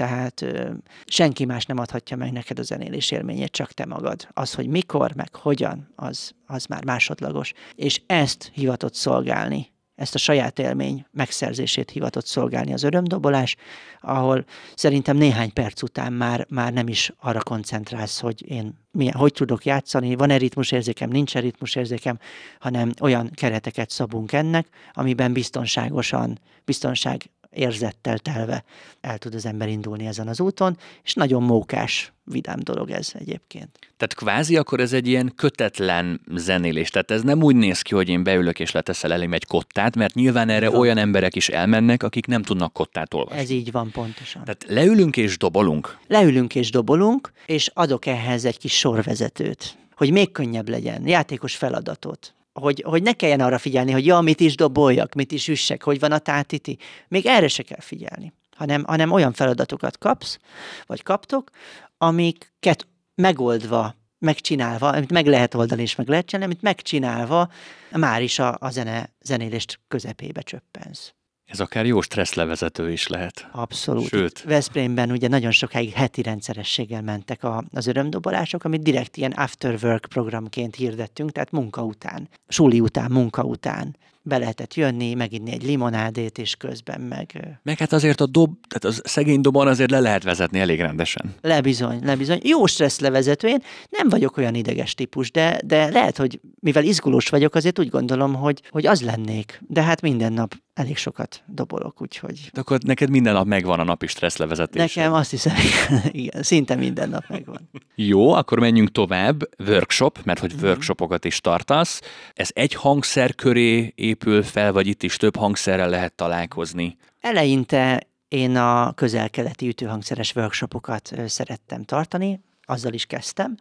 Tehát 0.00 0.42
ö, 0.42 0.70
senki 1.04 1.44
más 1.44 1.66
nem 1.66 1.78
adhatja 1.78 2.16
meg 2.16 2.32
neked 2.32 2.58
a 2.58 2.62
zenélés 2.62 3.10
élményét, 3.10 3.50
csak 3.50 3.72
te 3.72 3.86
magad. 3.86 4.28
Az, 4.32 4.54
hogy 4.54 4.66
mikor, 4.66 5.14
meg 5.14 5.34
hogyan, 5.34 5.92
az, 5.96 6.32
az 6.46 6.64
már 6.64 6.84
másodlagos. 6.84 7.52
És 7.74 8.02
ezt 8.06 8.50
hivatott 8.54 8.94
szolgálni 8.94 9.72
ezt 9.94 10.14
a 10.14 10.18
saját 10.18 10.58
élmény 10.58 11.06
megszerzését 11.10 11.90
hivatott 11.90 12.26
szolgálni 12.26 12.72
az 12.72 12.82
örömdobolás, 12.82 13.56
ahol 14.00 14.44
szerintem 14.74 15.16
néhány 15.16 15.52
perc 15.52 15.82
után 15.82 16.12
már, 16.12 16.46
már 16.48 16.72
nem 16.72 16.88
is 16.88 17.12
arra 17.18 17.42
koncentrálsz, 17.42 18.20
hogy 18.20 18.50
én 18.50 18.78
milyen, 18.90 19.14
hogy 19.14 19.32
tudok 19.32 19.64
játszani, 19.64 20.14
van-e 20.14 20.36
ritmusérzékem, 20.36 21.10
nincs-e 21.10 21.40
ritmusérzékem, 21.40 22.18
hanem 22.58 22.92
olyan 23.00 23.30
kereteket 23.34 23.90
szabunk 23.90 24.32
ennek, 24.32 24.66
amiben 24.92 25.32
biztonságosan, 25.32 26.38
biztonság 26.64 27.30
érzettel 27.50 28.18
telve 28.18 28.64
el 29.00 29.18
tud 29.18 29.34
az 29.34 29.46
ember 29.46 29.68
indulni 29.68 30.06
ezen 30.06 30.28
az 30.28 30.40
úton, 30.40 30.76
és 31.02 31.14
nagyon 31.14 31.42
mókás, 31.42 32.12
vidám 32.24 32.58
dolog 32.62 32.90
ez 32.90 33.12
egyébként. 33.18 33.78
Tehát 33.96 34.14
kvázi 34.14 34.56
akkor 34.56 34.80
ez 34.80 34.92
egy 34.92 35.06
ilyen 35.06 35.32
kötetlen 35.36 36.20
zenélés, 36.34 36.90
tehát 36.90 37.10
ez 37.10 37.22
nem 37.22 37.42
úgy 37.42 37.56
néz 37.56 37.82
ki, 37.82 37.94
hogy 37.94 38.08
én 38.08 38.22
beülök 38.22 38.60
és 38.60 38.70
leteszel 38.70 39.12
elém 39.12 39.32
egy 39.32 39.46
kottát, 39.46 39.96
mert 39.96 40.14
nyilván 40.14 40.48
erre 40.48 40.70
van. 40.70 40.80
olyan 40.80 40.98
emberek 40.98 41.36
is 41.36 41.48
elmennek, 41.48 42.02
akik 42.02 42.26
nem 42.26 42.42
tudnak 42.42 42.72
kottát 42.72 43.14
olvasni. 43.14 43.40
Ez 43.40 43.50
így 43.50 43.70
van 43.70 43.90
pontosan. 43.90 44.44
Tehát 44.44 44.64
leülünk 44.68 45.16
és 45.16 45.38
dobolunk. 45.38 45.98
Leülünk 46.06 46.54
és 46.54 46.70
dobolunk, 46.70 47.32
és 47.46 47.70
adok 47.74 48.06
ehhez 48.06 48.44
egy 48.44 48.58
kis 48.58 48.78
sorvezetőt, 48.78 49.76
hogy 49.94 50.10
még 50.10 50.32
könnyebb 50.32 50.68
legyen, 50.68 51.06
játékos 51.06 51.56
feladatot 51.56 52.34
hogy, 52.52 52.82
hogy 52.86 53.02
ne 53.02 53.12
kelljen 53.12 53.40
arra 53.40 53.58
figyelni, 53.58 53.92
hogy 53.92 54.06
ja, 54.06 54.20
mit 54.20 54.40
is 54.40 54.56
doboljak, 54.56 55.14
mit 55.14 55.32
is 55.32 55.48
üssek, 55.48 55.82
hogy 55.82 55.98
van 55.98 56.12
a 56.12 56.18
tátiti. 56.18 56.78
Még 57.08 57.26
erre 57.26 57.48
se 57.48 57.62
kell 57.62 57.80
figyelni, 57.80 58.32
hanem, 58.56 58.84
hanem 58.84 59.10
olyan 59.10 59.32
feladatokat 59.32 59.98
kapsz, 59.98 60.38
vagy 60.86 61.02
kaptok, 61.02 61.50
amiket 61.98 62.86
megoldva, 63.14 63.94
megcsinálva, 64.18 64.88
amit 64.88 65.12
meg 65.12 65.26
lehet 65.26 65.54
oldani 65.54 65.82
és 65.82 65.94
meg 65.94 66.08
lehet 66.08 66.26
csinálni, 66.26 66.52
amit 66.52 66.62
megcsinálva 66.62 67.50
már 67.90 68.22
is 68.22 68.38
a, 68.38 68.56
a 68.60 68.70
zene, 68.70 69.10
zenélést 69.20 69.80
közepébe 69.88 70.40
csöppensz. 70.40 71.12
Ez 71.50 71.60
akár 71.60 71.86
jó 71.86 72.00
stresszlevezető 72.00 72.90
is 72.90 73.06
lehet. 73.06 73.48
Abszolút. 73.52 74.08
Sőt. 74.08 74.42
Veszprémben 74.42 75.10
ugye 75.10 75.28
nagyon 75.28 75.50
sokáig 75.50 75.92
heti 75.92 76.22
rendszerességgel 76.22 77.02
mentek 77.02 77.44
a, 77.44 77.64
az 77.72 77.86
örömdobolások, 77.86 78.64
amit 78.64 78.82
direkt 78.82 79.16
ilyen 79.16 79.32
after 79.32 79.78
work 79.82 80.06
programként 80.08 80.76
hirdettünk, 80.76 81.30
tehát 81.32 81.50
munka 81.50 81.82
után, 81.82 82.28
suli 82.48 82.80
után, 82.80 83.10
munka 83.10 83.42
után 83.42 83.96
be 84.22 84.38
lehetett 84.38 84.74
jönni, 84.74 85.14
meginni 85.14 85.52
egy 85.52 85.62
limonádét, 85.62 86.38
és 86.38 86.54
közben 86.54 87.00
meg... 87.00 87.58
Meg 87.62 87.78
hát 87.78 87.92
azért 87.92 88.20
a 88.20 88.26
dob, 88.26 88.54
tehát 88.68 88.96
az 88.96 89.02
szegény 89.04 89.40
dobon 89.40 89.66
azért 89.66 89.90
le 89.90 90.00
lehet 90.00 90.22
vezetni 90.22 90.58
elég 90.58 90.80
rendesen. 90.80 91.34
Lebizony, 91.40 92.04
lebizony. 92.04 92.40
Jó 92.42 92.66
stressz 92.66 93.00
levezető, 93.00 93.48
én 93.48 93.62
nem 93.90 94.08
vagyok 94.08 94.36
olyan 94.36 94.54
ideges 94.54 94.94
típus, 94.94 95.30
de, 95.30 95.60
de 95.64 95.88
lehet, 95.88 96.16
hogy 96.16 96.40
mivel 96.60 96.84
izgulós 96.84 97.28
vagyok, 97.28 97.54
azért 97.54 97.78
úgy 97.78 97.88
gondolom, 97.88 98.34
hogy, 98.34 98.62
hogy 98.70 98.86
az 98.86 99.02
lennék. 99.02 99.62
De 99.66 99.82
hát 99.82 100.00
minden 100.00 100.32
nap 100.32 100.54
elég 100.80 100.96
sokat 100.96 101.42
dobolok, 101.46 102.00
úgyhogy... 102.02 102.50
De 102.52 102.60
akkor 102.60 102.78
neked 102.82 103.10
minden 103.10 103.32
nap 103.32 103.46
megvan 103.46 103.80
a 103.80 103.84
napi 103.84 104.06
stressz 104.06 104.36
levezetés. 104.36 104.94
Nekem 104.94 105.12
azt 105.12 105.30
hiszem, 105.30 105.54
igen, 106.12 106.42
szinte 106.42 106.74
minden 106.74 107.08
nap 107.08 107.24
megvan. 107.28 107.70
Jó, 107.94 108.32
akkor 108.32 108.58
menjünk 108.58 108.92
tovább. 108.92 109.42
Workshop, 109.66 110.18
mert 110.24 110.38
hogy 110.38 110.54
mm-hmm. 110.54 110.64
workshopokat 110.66 111.24
is 111.24 111.40
tartasz. 111.40 112.00
Ez 112.34 112.48
egy 112.52 112.74
hangszer 112.74 113.34
köré 113.34 113.92
épül 113.94 114.42
fel, 114.42 114.72
vagy 114.72 114.86
itt 114.86 115.02
is 115.02 115.16
több 115.16 115.36
hangszerrel 115.36 115.88
lehet 115.88 116.12
találkozni? 116.12 116.96
Eleinte 117.20 118.08
én 118.28 118.56
a 118.56 118.92
közel-keleti 118.92 119.68
ütőhangszeres 119.68 120.34
workshopokat 120.34 121.12
szerettem 121.26 121.84
tartani, 121.84 122.40
azzal 122.62 122.92
is 122.92 123.04
kezdtem, 123.04 123.54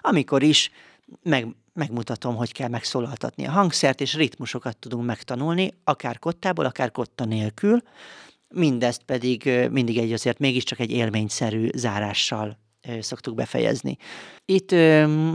amikor 0.00 0.42
is 0.42 0.70
meg, 1.22 1.46
megmutatom, 1.76 2.36
hogy 2.36 2.52
kell 2.52 2.68
megszólaltatni 2.68 3.46
a 3.46 3.50
hangszert, 3.50 4.00
és 4.00 4.14
ritmusokat 4.14 4.76
tudunk 4.76 5.04
megtanulni, 5.04 5.74
akár 5.84 6.18
kottából, 6.18 6.64
akár 6.64 6.90
kotta 6.90 7.24
nélkül, 7.24 7.82
mindezt 8.48 9.02
pedig 9.02 9.50
mindig 9.70 9.98
egy 9.98 10.12
azért 10.12 10.38
mégiscsak 10.38 10.78
egy 10.78 10.90
élményszerű 10.90 11.68
zárással 11.74 12.58
szoktuk 13.00 13.34
befejezni. 13.34 13.96
Itt 14.44 14.74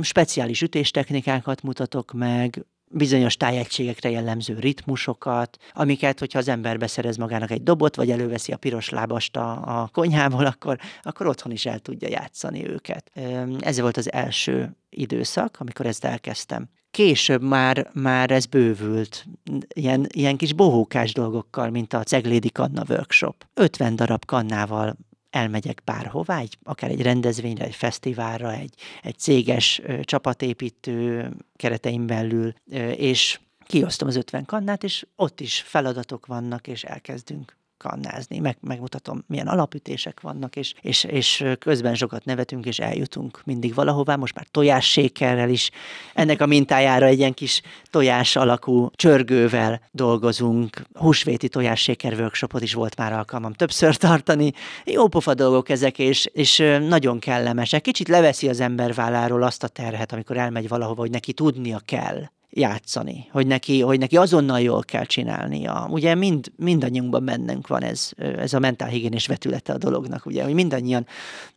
speciális 0.01 0.61
ütéstechnikákat 0.61 1.61
mutatok 1.61 2.11
meg, 2.11 2.65
bizonyos 2.91 3.37
tájegységekre 3.37 4.09
jellemző 4.09 4.59
ritmusokat, 4.59 5.57
amiket, 5.73 6.19
hogyha 6.19 6.39
az 6.39 6.47
ember 6.47 6.77
beszerez 6.77 7.17
magának 7.17 7.51
egy 7.51 7.63
dobot, 7.63 7.95
vagy 7.95 8.11
előveszi 8.11 8.51
a 8.51 8.57
piros 8.57 8.89
lábast 8.89 9.37
a, 9.37 9.81
a 9.81 9.89
konyhából, 9.93 10.45
akkor, 10.45 10.77
akkor 11.01 11.27
otthon 11.27 11.51
is 11.51 11.65
el 11.65 11.79
tudja 11.79 12.07
játszani 12.09 12.67
őket. 12.67 13.11
Ez 13.59 13.79
volt 13.79 13.97
az 13.97 14.11
első 14.11 14.75
időszak, 14.89 15.57
amikor 15.59 15.85
ezt 15.85 16.05
elkezdtem. 16.05 16.69
Később 16.91 17.41
már, 17.41 17.89
már 17.93 18.31
ez 18.31 18.45
bővült, 18.45 19.25
ilyen, 19.73 20.07
ilyen 20.13 20.37
kis 20.37 20.53
bohókás 20.53 21.13
dolgokkal, 21.13 21.69
mint 21.69 21.93
a 21.93 22.03
Ceglédi 22.03 22.49
Kanna 22.49 22.83
Workshop. 22.89 23.45
50 23.53 23.95
darab 23.95 24.25
kannával 24.25 24.97
elmegyek 25.31 25.81
bárhová, 25.85 26.39
egy, 26.39 26.57
akár 26.63 26.89
egy 26.89 27.01
rendezvényre, 27.01 27.65
egy 27.65 27.75
fesztiválra, 27.75 28.53
egy, 28.53 28.73
egy 29.01 29.17
céges 29.17 29.81
ö, 29.83 30.03
csapatépítő 30.03 31.31
keretein 31.55 32.07
belül, 32.07 32.53
ö, 32.71 32.89
és 32.89 33.39
kiosztom 33.65 34.07
az 34.07 34.15
50 34.15 34.45
kannát, 34.45 34.83
és 34.83 35.05
ott 35.15 35.39
is 35.39 35.61
feladatok 35.61 36.25
vannak, 36.25 36.67
és 36.67 36.83
elkezdünk 36.83 37.59
kannázni, 37.81 38.39
meg, 38.39 38.57
megmutatom, 38.59 39.23
milyen 39.27 39.47
alapütések 39.47 40.19
vannak, 40.19 40.55
és, 40.55 40.73
és, 40.81 41.03
és 41.03 41.45
közben 41.59 41.95
sokat 41.95 42.25
nevetünk, 42.25 42.65
és 42.65 42.79
eljutunk 42.79 43.41
mindig 43.45 43.73
valahová, 43.73 44.15
most 44.15 44.35
már 44.35 44.45
tojássékerrel 44.51 45.49
is. 45.49 45.71
Ennek 46.13 46.41
a 46.41 46.45
mintájára 46.45 47.05
egy 47.05 47.17
ilyen 47.17 47.33
kis 47.33 47.61
tojás 47.89 48.35
alakú 48.35 48.89
csörgővel 48.95 49.81
dolgozunk. 49.91 50.81
Húsvéti 50.93 51.47
tojásséker 51.47 52.13
workshopot 52.13 52.61
is 52.61 52.73
volt 52.73 52.97
már 52.97 53.13
alkalmam 53.13 53.53
többször 53.53 53.95
tartani. 53.95 54.51
Jó 54.85 55.07
pofa 55.07 55.33
dolgok 55.33 55.69
ezek, 55.69 55.99
és, 55.99 56.25
és 56.25 56.57
nagyon 56.87 57.19
kellemesek. 57.19 57.81
Kicsit 57.81 58.07
leveszi 58.07 58.49
az 58.49 58.59
ember 58.59 58.93
válláról 58.93 59.43
azt 59.43 59.63
a 59.63 59.67
terhet, 59.67 60.11
amikor 60.11 60.37
elmegy 60.37 60.67
valahova, 60.67 61.01
hogy 61.01 61.11
neki 61.11 61.33
tudnia 61.33 61.81
kell 61.85 62.29
játszani, 62.53 63.27
hogy 63.31 63.47
neki, 63.47 63.81
hogy 63.81 63.99
neki 63.99 64.17
azonnal 64.17 64.59
jól 64.59 64.83
kell 64.83 65.05
csinálnia. 65.05 65.87
Ugye 65.89 66.15
mind, 66.15 66.51
mindannyiunkban 66.55 67.25
bennünk 67.25 67.67
van 67.67 67.83
ez, 67.83 68.11
ez 68.17 68.53
a 68.53 68.59
mentálhigiénés 68.59 69.27
vetülete 69.27 69.73
a 69.73 69.77
dolognak, 69.77 70.25
ugye, 70.25 70.43
hogy 70.43 70.53
mindannyian, 70.53 71.07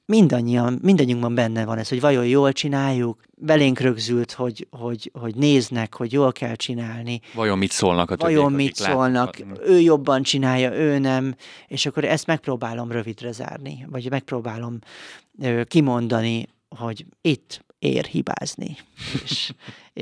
mindannyian, 0.06 0.78
mindannyiunkban 0.82 1.34
benne 1.34 1.64
van 1.64 1.78
ez, 1.78 1.88
hogy 1.88 2.00
vajon 2.00 2.26
jól 2.26 2.52
csináljuk, 2.52 3.20
belénk 3.36 3.78
rögzült, 3.78 4.32
hogy, 4.32 4.66
hogy, 4.70 5.10
hogy 5.20 5.34
néznek, 5.34 5.94
hogy 5.94 6.12
jól 6.12 6.32
kell 6.32 6.54
csinálni. 6.54 7.20
Vajon 7.34 7.58
mit 7.58 7.70
szólnak 7.70 8.10
a 8.10 8.16
többiek, 8.16 8.36
Vajon 8.38 8.52
mit 8.52 8.74
szólnak, 8.74 9.38
látnak. 9.38 9.66
ő 9.66 9.80
jobban 9.80 10.22
csinálja, 10.22 10.72
ő 10.72 10.98
nem, 10.98 11.34
és 11.68 11.86
akkor 11.86 12.04
ezt 12.04 12.26
megpróbálom 12.26 12.90
rövidre 12.90 13.32
zárni, 13.32 13.86
vagy 13.90 14.10
megpróbálom 14.10 14.78
ö, 15.40 15.64
kimondani, 15.64 16.48
hogy 16.68 17.06
itt 17.20 17.64
ér 17.78 18.04
hibázni. 18.04 18.76
És, 19.24 19.52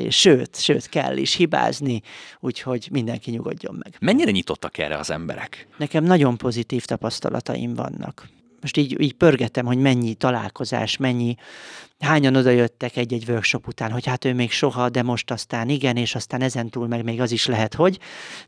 sőt, 0.08 0.60
sőt, 0.60 0.88
kell 0.88 1.16
is 1.16 1.34
hibázni, 1.34 2.02
úgyhogy 2.40 2.88
mindenki 2.90 3.30
nyugodjon 3.30 3.74
meg. 3.82 3.96
Mennyire 4.00 4.30
nyitottak 4.30 4.78
erre 4.78 4.96
az 4.96 5.10
emberek? 5.10 5.66
Nekem 5.76 6.04
nagyon 6.04 6.36
pozitív 6.36 6.84
tapasztalataim 6.84 7.74
vannak. 7.74 8.28
Most 8.60 8.76
így, 8.76 9.00
így 9.00 9.12
pörgetem, 9.12 9.66
hogy 9.66 9.78
mennyi 9.78 10.14
találkozás, 10.14 10.96
mennyi, 10.96 11.34
hányan 11.98 12.36
odajöttek 12.36 12.96
egy-egy 12.96 13.28
workshop 13.28 13.66
után, 13.66 13.90
hogy 13.90 14.06
hát 14.06 14.24
ő 14.24 14.34
még 14.34 14.50
soha, 14.50 14.88
de 14.88 15.02
most 15.02 15.30
aztán 15.30 15.68
igen, 15.68 15.96
és 15.96 16.14
aztán 16.14 16.40
ezentúl 16.40 16.86
meg 16.86 17.04
még 17.04 17.20
az 17.20 17.32
is 17.32 17.46
lehet, 17.46 17.74
hogy. 17.74 17.98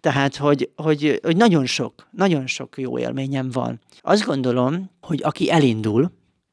Tehát, 0.01 0.37
hogy, 0.37 0.71
hogy, 0.77 1.21
hogy 1.23 1.37
nagyon 1.37 1.67
sok, 1.67 2.09
nagyon 2.11 2.47
sok 2.47 2.79
jó 2.79 2.99
élményem 2.99 3.51
van. 3.51 3.81
Azt 4.01 4.25
gondolom, 4.25 4.91
hogy 5.01 5.21
aki 5.23 5.51
elindul 5.51 6.11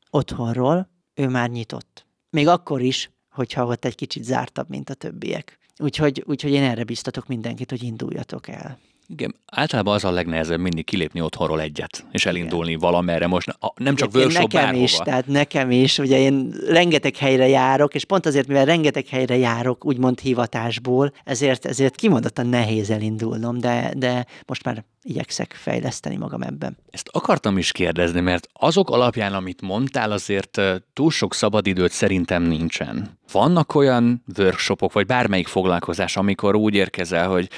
otthonról, 0.10 0.89
ő 1.13 1.27
már 1.27 1.49
nyitott 1.49 2.06
még 2.32 2.47
akkor 2.47 2.82
is, 2.82 3.12
hogyha 3.32 3.65
ott 3.65 3.86
egy 3.86 3.96
kicsit 3.96 4.24
zártabb, 4.24 4.70
mint 4.70 4.89
a 4.89 4.94
többiek. 4.94 5.58
Úgyhogy, 5.78 6.24
úgyhogy 6.28 6.52
én 6.52 6.63
erre 6.63 6.84
biztatok 6.84 7.28
mindenkit, 7.28 7.70
hogy 7.70 7.84
induljatok 7.84 8.48
el. 8.48 8.80
Igen, 9.12 9.36
általában 9.45 9.93
az 9.93 10.04
a 10.04 10.12
legnehezebb 10.12 10.60
mindig 10.60 10.86
kilépni 10.86 11.21
otthonról 11.21 11.62
egyet, 11.62 12.06
és 12.12 12.26
elindulni 12.26 12.69
Igen. 12.69 12.82
valamerre. 12.82 13.28
Most 13.28 13.58
nem 13.76 13.95
csak 13.95 14.13
workshop, 14.13 14.41
Nekem 14.41 14.62
bárhova. 14.62 14.84
is, 14.84 14.91
tehát 14.91 15.28
nekem 15.28 15.71
is, 15.71 15.97
ugye 15.97 16.19
én 16.19 16.54
rengeteg 16.67 17.15
helyre 17.15 17.47
járok, 17.47 17.93
és 17.93 18.06
pont 18.06 18.26
azért, 18.26 18.47
mivel 18.47 18.65
rengeteg 18.65 19.08
helyre 19.08 19.38
járok, 19.38 19.86
úgymond 19.86 20.19
hivatásból, 20.19 21.13
ezért, 21.24 21.65
ezért 21.65 21.95
kimondottan 21.95 22.47
nehéz 22.47 22.89
elindulnom, 22.89 23.58
de, 23.58 23.93
de 23.97 24.26
most 24.45 24.63
már 24.63 24.84
igyekszek 25.04 25.54
fejleszteni 25.54 26.15
magam 26.15 26.41
ebben. 26.41 26.78
Ezt 26.89 27.10
akartam 27.12 27.58
is 27.58 27.71
kérdezni, 27.71 28.19
mert 28.19 28.47
azok 28.54 28.89
alapján, 28.89 29.34
amit 29.34 29.62
mondtál, 29.62 30.12
azért 30.12 30.62
túl 30.93 31.12
sok 31.12 31.34
szabadidőt 31.34 31.91
szerintem 31.91 32.43
nincsen. 32.43 33.19
Vannak 33.32 33.76
olyan 33.76 34.24
workshopok, 34.38 34.93
vagy 34.93 35.06
bármelyik 35.06 35.47
foglalkozás, 35.47 36.17
amikor 36.17 36.56
úgy 36.56 36.74
érkezel, 36.74 37.28
hogy 37.28 37.50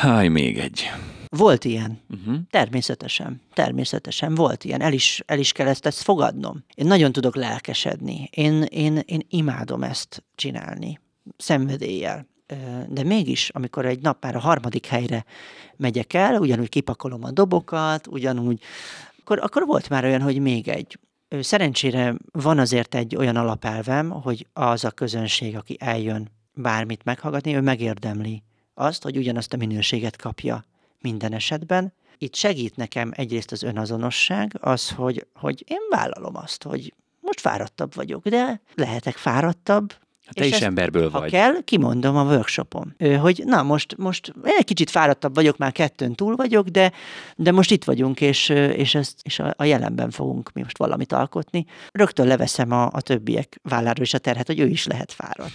Háj, 0.00 0.28
még 0.28 0.58
egy. 0.58 0.90
Volt 1.28 1.64
ilyen. 1.64 2.00
Uh-huh. 2.10 2.36
Természetesen. 2.50 3.40
Természetesen 3.54 4.34
volt 4.34 4.64
ilyen. 4.64 4.80
El 4.80 4.92
is, 4.92 5.22
el 5.26 5.38
is 5.38 5.52
kell 5.52 5.66
ezt, 5.66 5.86
ezt 5.86 6.02
fogadnom. 6.02 6.64
Én 6.74 6.86
nagyon 6.86 7.12
tudok 7.12 7.36
lelkesedni. 7.36 8.28
Én, 8.30 8.62
én, 8.62 9.02
én 9.04 9.26
imádom 9.28 9.82
ezt 9.82 10.24
csinálni. 10.34 11.00
Szenvedéllyel. 11.36 12.26
De 12.88 13.02
mégis, 13.02 13.48
amikor 13.48 13.86
egy 13.86 14.00
nap 14.00 14.22
már 14.22 14.36
a 14.36 14.40
harmadik 14.40 14.86
helyre 14.86 15.24
megyek 15.76 16.12
el, 16.12 16.40
ugyanúgy 16.40 16.68
kipakolom 16.68 17.24
a 17.24 17.30
dobokat, 17.30 18.06
ugyanúgy, 18.06 18.60
akkor, 19.20 19.38
akkor 19.42 19.66
volt 19.66 19.88
már 19.88 20.04
olyan, 20.04 20.20
hogy 20.20 20.38
még 20.38 20.68
egy. 20.68 20.98
Szerencsére 21.40 22.14
van 22.32 22.58
azért 22.58 22.94
egy 22.94 23.16
olyan 23.16 23.36
alapelvem, 23.36 24.10
hogy 24.10 24.46
az 24.52 24.84
a 24.84 24.90
közönség, 24.90 25.56
aki 25.56 25.76
eljön 25.80 26.30
bármit 26.54 27.04
meghallgatni, 27.04 27.54
ő 27.54 27.60
megérdemli 27.60 28.42
azt, 28.82 29.02
hogy 29.02 29.16
ugyanazt 29.16 29.52
a 29.52 29.56
minőséget 29.56 30.16
kapja 30.16 30.64
minden 31.00 31.32
esetben. 31.32 31.92
Itt 32.18 32.34
segít 32.34 32.76
nekem 32.76 33.10
egyrészt 33.14 33.52
az 33.52 33.62
önazonosság, 33.62 34.56
az, 34.60 34.90
hogy, 34.90 35.26
hogy 35.34 35.64
én 35.68 35.80
vállalom 35.90 36.36
azt, 36.36 36.62
hogy 36.62 36.94
most 37.20 37.40
fáradtabb 37.40 37.94
vagyok, 37.94 38.28
de 38.28 38.60
lehetek 38.74 39.16
fáradtabb, 39.16 39.94
te 40.30 40.44
és 40.44 40.50
is 40.50 40.60
emberből 40.60 41.10
ha 41.10 41.18
vagy. 41.18 41.30
kell, 41.30 41.60
kimondom 41.64 42.16
a 42.16 42.24
workshopon, 42.24 42.94
hogy 43.20 43.42
na 43.46 43.62
most, 43.62 43.96
most 43.96 44.32
egy 44.42 44.64
kicsit 44.64 44.90
fáradtabb 44.90 45.34
vagyok, 45.34 45.56
már 45.56 45.72
kettőn 45.72 46.14
túl 46.14 46.36
vagyok, 46.36 46.68
de, 46.68 46.92
de 47.36 47.52
most 47.52 47.70
itt 47.70 47.84
vagyunk, 47.84 48.20
és, 48.20 48.48
és, 48.48 48.94
ezt, 48.94 49.20
és 49.22 49.38
a, 49.38 49.54
a 49.56 49.64
jelenben 49.64 50.10
fogunk 50.10 50.52
mi 50.52 50.62
most 50.62 50.78
valamit 50.78 51.12
alkotni. 51.12 51.66
Rögtön 51.92 52.26
leveszem 52.26 52.70
a, 52.70 52.88
a 52.92 53.00
többiek 53.00 53.60
válláról 53.62 54.04
is 54.04 54.14
a 54.14 54.18
terhet, 54.18 54.46
hogy 54.46 54.60
ő 54.60 54.66
is 54.66 54.86
lehet 54.86 55.12
fáradt. 55.12 55.52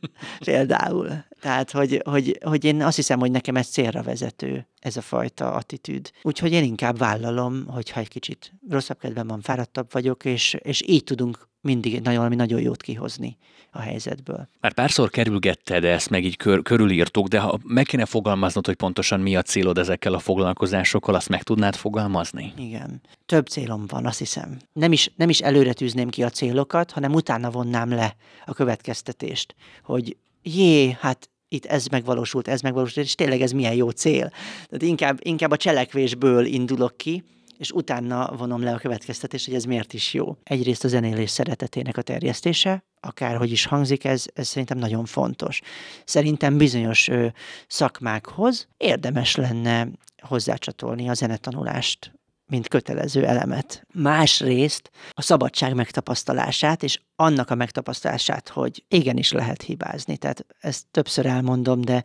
Például. 0.44 1.24
Tehát, 1.40 1.70
hogy, 1.70 2.02
hogy, 2.04 2.38
hogy 2.44 2.64
én 2.64 2.82
azt 2.82 2.96
hiszem, 2.96 3.18
hogy 3.18 3.30
nekem 3.30 3.56
ez 3.56 3.66
célra 3.66 4.02
vezető, 4.02 4.66
ez 4.80 4.96
a 4.96 5.00
fajta 5.00 5.52
attitűd. 5.52 6.10
Úgyhogy 6.22 6.52
én 6.52 6.64
inkább 6.64 6.98
vállalom, 6.98 7.66
hogyha 7.66 8.00
egy 8.00 8.08
kicsit 8.08 8.52
rosszabb 8.68 8.98
kedvem 8.98 9.26
van, 9.26 9.40
fáradtabb 9.40 9.92
vagyok, 9.92 10.24
és, 10.24 10.56
és 10.62 10.82
így 10.86 11.04
tudunk 11.04 11.48
mindig 11.60 12.00
nagyon, 12.00 12.16
valami 12.16 12.34
nagyon 12.34 12.60
jót 12.60 12.82
kihozni 12.82 13.36
a 13.72 13.80
helyzetből. 13.80 14.48
Már 14.60 14.72
párszor 14.72 15.10
kerülgetted 15.10 15.84
ezt, 15.84 16.10
meg 16.10 16.24
így 16.24 16.36
kör, 16.36 16.62
körülírtuk, 16.62 17.26
de 17.26 17.38
ha 17.38 17.58
meg 17.64 17.84
kéne 17.84 18.04
fogalmaznod, 18.04 18.66
hogy 18.66 18.74
pontosan 18.74 19.20
mi 19.20 19.36
a 19.36 19.42
célod 19.42 19.78
ezekkel 19.78 20.14
a 20.14 20.18
foglalkozásokkal, 20.18 21.14
azt 21.14 21.28
meg 21.28 21.42
tudnád 21.42 21.76
fogalmazni? 21.76 22.52
Igen. 22.56 23.00
Több 23.26 23.46
célom 23.46 23.86
van, 23.86 24.06
azt 24.06 24.18
hiszem. 24.18 24.58
Nem 24.72 24.92
is, 24.92 25.10
nem 25.16 25.28
is 25.28 25.40
előre 25.40 25.72
tűzném 25.72 26.08
ki 26.08 26.22
a 26.22 26.30
célokat, 26.30 26.90
hanem 26.90 27.14
utána 27.14 27.50
vonnám 27.50 27.90
le 27.90 28.16
a 28.46 28.52
következtetést, 28.52 29.54
hogy 29.82 30.16
jé, 30.42 30.96
hát 31.00 31.30
itt 31.48 31.64
ez 31.64 31.86
megvalósult, 31.86 32.48
ez 32.48 32.60
megvalósult, 32.60 33.06
és 33.06 33.14
tényleg 33.14 33.40
ez 33.40 33.52
milyen 33.52 33.74
jó 33.74 33.90
cél. 33.90 34.28
Tehát 34.52 34.82
inkább, 34.82 35.18
inkább 35.22 35.50
a 35.50 35.56
cselekvésből 35.56 36.44
indulok 36.44 36.96
ki, 36.96 37.24
és 37.58 37.70
utána 37.70 38.36
vonom 38.36 38.62
le 38.62 38.72
a 38.72 38.78
következtetést, 38.78 39.44
hogy 39.44 39.54
ez 39.54 39.64
miért 39.64 39.92
is 39.92 40.14
jó. 40.14 40.36
Egyrészt 40.42 40.84
a 40.84 40.88
zenélés 40.88 41.30
szeretetének 41.30 41.96
a 41.96 42.02
terjesztése, 42.02 42.84
akárhogy 43.00 43.50
is 43.50 43.66
hangzik, 43.66 44.04
ez, 44.04 44.24
ez 44.34 44.48
szerintem 44.48 44.78
nagyon 44.78 45.04
fontos. 45.04 45.60
Szerintem 46.04 46.56
bizonyos 46.56 47.08
ö, 47.08 47.26
szakmákhoz 47.66 48.68
érdemes 48.76 49.36
lenne 49.36 49.88
hozzácsatolni 50.22 51.08
a 51.08 51.14
zenetanulást 51.14 52.12
mint 52.48 52.68
kötelező 52.68 53.24
elemet. 53.24 53.86
Másrészt 53.94 54.90
a 55.10 55.22
szabadság 55.22 55.74
megtapasztalását, 55.74 56.82
és 56.82 57.00
annak 57.16 57.50
a 57.50 57.54
megtapasztalását, 57.54 58.48
hogy 58.48 58.84
igenis 58.88 59.32
lehet 59.32 59.62
hibázni. 59.62 60.16
Tehát 60.16 60.46
ezt 60.60 60.86
többször 60.90 61.26
elmondom, 61.26 61.80
de 61.80 62.04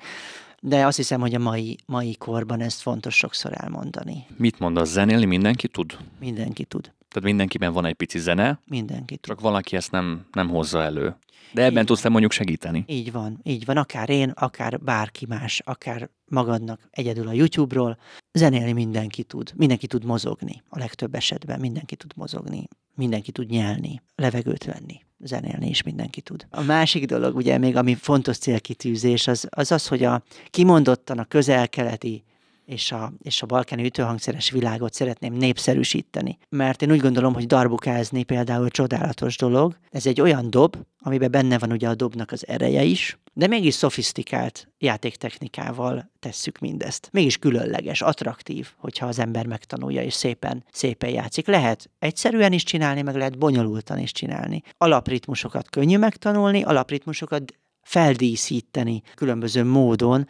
de 0.65 0.86
azt 0.86 0.97
hiszem, 0.97 1.19
hogy 1.19 1.34
a 1.34 1.39
mai, 1.39 1.78
mai 1.86 2.15
korban 2.17 2.62
ezt 2.62 2.82
fontos 2.82 3.15
sokszor 3.15 3.52
elmondani. 3.56 4.26
Mit 4.38 4.60
mondasz, 4.60 4.89
zenélni 4.89 5.26
mindenki 5.26 5.67
tud? 5.67 5.97
Mindenki 6.19 6.65
tud. 6.65 6.82
Tehát 6.82 7.30
mindenkiben 7.30 7.73
van 7.73 7.86
egy 7.86 7.93
pici 7.93 8.19
zene? 8.19 8.60
Mindenki 8.67 9.17
tud. 9.17 9.26
Csak 9.26 9.41
valaki 9.41 9.76
ezt 9.76 9.91
nem, 9.91 10.26
nem 10.32 10.49
hozza 10.49 10.84
elő. 10.84 11.15
De 11.52 11.63
ebben 11.63 11.80
így 11.82 11.86
tudsz 11.86 12.08
mondjuk 12.08 12.32
segíteni. 12.32 12.84
Így 12.88 13.12
van, 13.12 13.39
így 13.43 13.65
van. 13.65 13.78
Akár 13.78 14.10
én, 14.10 14.30
akár 14.30 14.80
bárki 14.80 15.26
más, 15.26 15.62
akár 15.65 16.10
magadnak 16.28 16.80
egyedül 16.91 17.28
a 17.28 17.34
YouTube-ról. 17.34 17.97
Zenélni 18.34 18.72
mindenki 18.72 19.24
tud. 19.24 19.54
Mindenki 19.56 19.88
tud 19.88 20.04
mozogni. 20.04 20.63
A 20.69 20.80
legtöbb 20.80 21.15
esetben 21.15 21.60
mindenki 21.60 21.96
tud 21.96 22.12
mozogni. 22.15 22.67
Mindenki 22.96 23.32
tud 23.32 23.50
nyelni, 23.50 24.02
levegőt 24.15 24.63
venni 24.63 25.02
zenélni 25.26 25.69
is 25.69 25.84
mindenki 25.84 26.22
tud. 26.22 26.48
A 26.50 26.62
másik 26.62 27.06
dolog, 27.06 27.36
ugye 27.36 27.58
még 27.58 27.76
ami 27.76 27.96
fontos 27.96 28.38
célkitűzés, 28.38 29.28
az 29.28 29.48
az, 29.50 29.72
az 29.72 29.88
hogy 29.88 30.04
a 30.04 30.24
kimondottan 30.50 31.19
a 31.19 31.26
közel-keleti 31.26 32.24
és 32.65 32.91
a, 32.91 33.13
és 33.21 33.41
a 33.41 33.45
balkáni 33.45 33.86
ütőhangszeres 33.86 34.49
világot 34.49 34.93
szeretném 34.93 35.34
népszerűsíteni. 35.34 36.38
Mert 36.49 36.82
én 36.82 36.91
úgy 36.91 36.99
gondolom, 36.99 37.34
hogy 37.34 37.45
darbukázni 37.45 38.23
például 38.23 38.69
csodálatos 38.69 39.38
dolog. 39.38 39.78
Ez 39.89 40.06
egy 40.06 40.21
olyan 40.21 40.49
dob, 40.49 40.78
amiben 40.99 41.32
benne 41.32 41.58
van 41.58 41.71
ugye 41.71 41.89
a 41.89 41.95
dobnak 41.95 42.32
az 42.32 42.47
ereje 42.47 42.84
is, 42.84 43.17
de 43.34 43.47
mégis 43.47 43.73
szofisztikált 43.73 44.67
játéktechnikával 44.78 46.12
tesszük 46.19 46.60
mindezt. 46.60 47.10
Mégis 47.12 47.38
különleges, 47.38 48.02
attraktív, 48.02 48.71
hogyha 48.78 49.06
az 49.06 49.19
ember 49.19 49.45
megtanulja 49.45 50.04
és 50.04 50.13
szépen, 50.13 50.63
szépen 50.71 51.10
játszik. 51.10 51.47
Lehet 51.47 51.89
egyszerűen 51.99 52.54
is 52.54 52.63
csinálni, 52.63 53.02
meg 53.02 53.15
lehet 53.15 53.38
bonyolultan 53.38 53.99
is 53.99 54.12
csinálni. 54.12 54.62
Alapritmusokat 54.78 55.69
könnyű 55.69 55.97
megtanulni, 55.97 56.63
alapritmusokat 56.63 57.54
feldíszíteni 57.84 59.02
különböző 59.15 59.63
módon, 59.63 60.28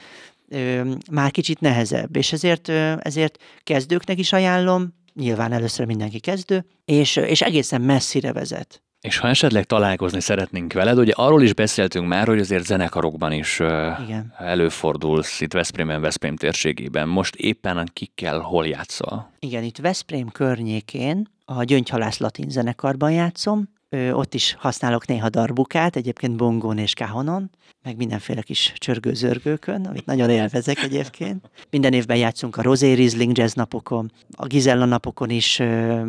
már 1.12 1.32
kicsit 1.32 1.60
nehezebb, 1.60 2.16
és 2.16 2.34
ezért, 2.34 2.70
ezért 3.00 3.44
kezdőknek 3.63 4.20
is 4.20 4.34
ajánlom, 4.34 4.94
nyilván 5.13 5.52
először 5.52 5.86
mindenki 5.86 6.20
kezdő, 6.20 6.66
és, 6.86 7.16
és 7.16 7.42
egészen 7.42 7.82
messzire 7.82 8.34
vezet. 8.34 8.84
És 9.02 9.18
ha 9.18 9.28
esetleg 9.28 9.63
találkozni 9.63 10.22
szeretnénk 10.22 10.74
veled, 10.74 10.98
ugye 10.98 11.12
arról 11.16 11.42
is 11.42 11.54
beszéltünk 11.54 12.08
már, 12.08 12.28
hogy 12.28 12.39
azért 12.39 12.66
zenekarokban 12.66 13.32
is 13.32 13.60
Igen. 14.06 14.34
előfordulsz 14.38 15.42
itt 15.42 15.54
Veszprémben, 15.54 16.02
Veszprém 16.02 16.36
térségében. 16.36 17.08
Most 17.08 17.36
éppen 17.36 17.89
kikkel 17.94 18.39
hol 18.39 18.68
játszol? 18.68 19.32
Igen, 19.39 19.63
itt 19.63 19.78
Veszprém 19.78 20.30
környékén 20.30 21.28
a 21.46 21.63
Gyöngyhalász 21.63 22.18
Latin 22.18 22.50
zenekarban 22.50 23.12
játszom, 23.12 23.70
ott 23.93 24.34
is 24.34 24.56
használok 24.60 25.08
néha 25.08 25.29
darbukát, 25.29 25.95
egyébként 25.95 26.36
bongón 26.36 26.77
és 26.77 26.93
kahonon, 26.93 27.49
meg 27.84 27.97
mindenféle 27.97 28.41
kis 28.41 28.73
csörgő-zörgőkön, 28.75 29.86
amit 29.86 30.06
nagyon 30.06 30.29
élvezek 30.29 30.84
egyébként. 30.84 31.49
Minden 31.69 31.93
évben 31.93 32.17
játszunk 32.17 32.58
a 32.58 32.62
Rosé 32.62 32.91
Riesling 32.91 33.38
Jazz 33.38 33.53
napokon, 33.53 34.12
a 34.32 34.45
Gizella 34.45 34.86
napokon 34.86 35.29
is 35.29 35.60
ö, 35.60 36.01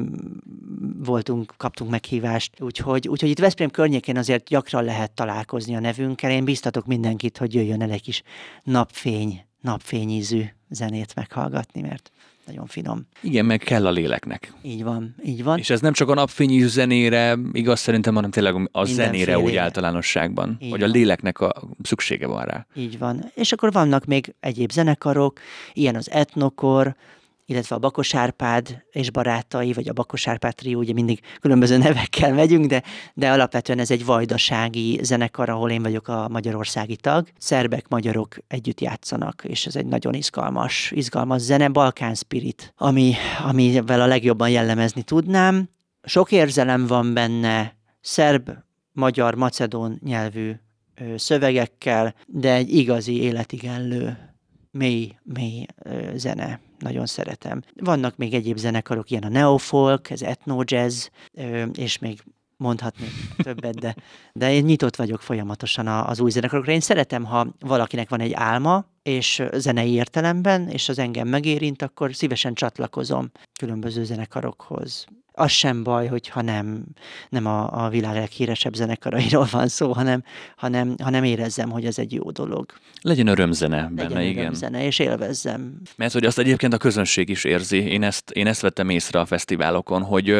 voltunk, 1.04 1.54
kaptunk 1.56 1.90
meghívást, 1.90 2.60
úgyhogy, 2.60 3.08
úgyhogy 3.08 3.30
itt 3.30 3.38
Veszprém 3.38 3.70
környékén 3.70 4.18
azért 4.18 4.48
gyakran 4.48 4.84
lehet 4.84 5.12
találkozni 5.12 5.76
a 5.76 5.80
nevünkkel. 5.80 6.30
Én 6.30 6.44
biztatok 6.44 6.86
mindenkit, 6.86 7.38
hogy 7.38 7.54
jöjjön 7.54 7.82
el 7.82 7.90
egy 7.90 8.02
kis 8.02 8.22
napfény, 8.62 9.44
napfényízű 9.60 10.44
zenét 10.68 11.14
meghallgatni, 11.14 11.80
mert 11.80 12.10
nagyon 12.46 12.66
finom. 12.66 13.06
Igen, 13.20 13.44
meg 13.44 13.58
kell 13.58 13.86
a 13.86 13.90
léleknek. 13.90 14.52
Így 14.62 14.82
van, 14.84 15.14
így 15.24 15.44
van. 15.44 15.58
És 15.58 15.70
ez 15.70 15.80
nem 15.80 15.92
csak 15.92 16.08
a 16.08 16.14
napfényű 16.14 16.66
zenére 16.66 17.36
igaz 17.52 17.80
szerintem, 17.80 18.14
hanem 18.14 18.30
tényleg 18.30 18.54
a 18.54 18.58
Minden 18.58 18.84
zenére 18.84 19.38
úgy 19.38 19.56
általánosságban, 19.56 20.56
így 20.60 20.70
hogy 20.70 20.80
van. 20.80 20.88
a 20.88 20.92
léleknek 20.92 21.40
a 21.40 21.52
szüksége 21.82 22.26
van 22.26 22.44
rá. 22.44 22.66
Így 22.74 22.98
van. 22.98 23.30
És 23.34 23.52
akkor 23.52 23.72
vannak 23.72 24.04
még 24.04 24.34
egyéb 24.40 24.72
zenekarok, 24.72 25.40
ilyen 25.72 25.94
az 25.96 26.10
etnokor, 26.10 26.96
illetve 27.46 27.76
a 27.76 27.78
Bakos 27.78 28.14
Árpád 28.14 28.84
és 28.90 29.10
barátai, 29.10 29.72
vagy 29.72 29.88
a 29.88 29.92
Bakos 29.92 30.28
Árpád 30.28 30.54
trió, 30.54 30.78
ugye 30.78 30.92
mindig 30.92 31.20
különböző 31.40 31.76
nevekkel 31.86 32.34
megyünk, 32.34 32.66
de, 32.66 32.82
de 33.14 33.30
alapvetően 33.30 33.78
ez 33.78 33.90
egy 33.90 34.04
vajdasági 34.04 35.00
zenekar, 35.02 35.48
ahol 35.48 35.70
én 35.70 35.82
vagyok 35.82 36.08
a 36.08 36.28
magyarországi 36.28 36.96
tag. 36.96 37.28
Szerbek, 37.38 37.88
magyarok 37.88 38.36
együtt 38.48 38.80
játszanak, 38.80 39.42
és 39.48 39.66
ez 39.66 39.76
egy 39.76 39.86
nagyon 39.86 40.14
izgalmas, 40.14 40.90
izgalmas 40.94 41.40
zene, 41.40 41.68
Balkán 41.68 42.14
Spirit, 42.14 42.74
ami, 42.76 43.14
amivel 43.44 44.00
a 44.00 44.06
legjobban 44.06 44.50
jellemezni 44.50 45.02
tudnám. 45.02 45.68
Sok 46.02 46.32
érzelem 46.32 46.86
van 46.86 47.14
benne, 47.14 47.76
szerb, 48.00 48.50
magyar, 48.92 49.34
macedón 49.34 50.00
nyelvű 50.04 50.52
szövegekkel, 51.16 52.14
de 52.26 52.54
egy 52.54 52.74
igazi 52.74 53.22
életigenlő 53.22 54.33
mély, 54.74 55.16
mély 55.22 55.66
zene. 56.14 56.60
Nagyon 56.78 57.06
szeretem. 57.06 57.62
Vannak 57.76 58.16
még 58.16 58.34
egyéb 58.34 58.56
zenekarok, 58.56 59.10
ilyen 59.10 59.22
a 59.22 59.28
neofolk, 59.28 60.10
ez 60.10 60.22
etno 60.22 60.62
jazz, 60.64 61.06
és 61.72 61.98
még 61.98 62.22
mondhatni 62.56 63.06
többet, 63.42 63.78
de, 63.78 63.94
de 64.32 64.52
én 64.52 64.64
nyitott 64.64 64.96
vagyok 64.96 65.22
folyamatosan 65.22 65.86
az 65.86 66.20
új 66.20 66.30
zenekarokra. 66.30 66.72
Én 66.72 66.80
szeretem, 66.80 67.24
ha 67.24 67.46
valakinek 67.60 68.08
van 68.08 68.20
egy 68.20 68.32
álma, 68.32 68.86
és 69.02 69.42
zenei 69.52 69.92
értelemben, 69.92 70.68
és 70.68 70.88
az 70.88 70.98
engem 70.98 71.28
megérint, 71.28 71.82
akkor 71.82 72.14
szívesen 72.14 72.54
csatlakozom 72.54 73.30
különböző 73.58 74.04
zenekarokhoz 74.04 75.06
az 75.36 75.50
sem 75.50 75.82
baj, 75.82 76.06
hogyha 76.06 76.42
nem, 76.42 76.84
nem 77.28 77.46
a, 77.46 77.84
a 77.84 77.88
világ 77.88 78.14
leghíresebb 78.14 78.74
zenekarairól 78.74 79.46
van 79.50 79.68
szó, 79.68 79.92
hanem, 79.92 80.24
hanem, 80.56 80.94
hanem 81.02 81.24
érezzem, 81.24 81.70
hogy 81.70 81.84
ez 81.84 81.98
egy 81.98 82.12
jó 82.12 82.30
dolog. 82.30 82.72
Legyen 83.00 83.26
örömzene 83.26 83.90
benne, 83.94 84.02
Legyen 84.02 84.22
igen. 84.22 84.42
örömzene, 84.42 84.84
és 84.84 84.98
élvezzem. 84.98 85.80
Mert 85.96 86.12
hogy 86.12 86.24
azt 86.24 86.38
egyébként 86.38 86.72
a 86.72 86.76
közönség 86.76 87.28
is 87.28 87.44
érzi. 87.44 87.76
Én 87.76 88.02
ezt, 88.02 88.30
én 88.30 88.46
ezt 88.46 88.60
vettem 88.60 88.88
észre 88.88 89.20
a 89.20 89.26
fesztiválokon, 89.26 90.02
hogy, 90.02 90.36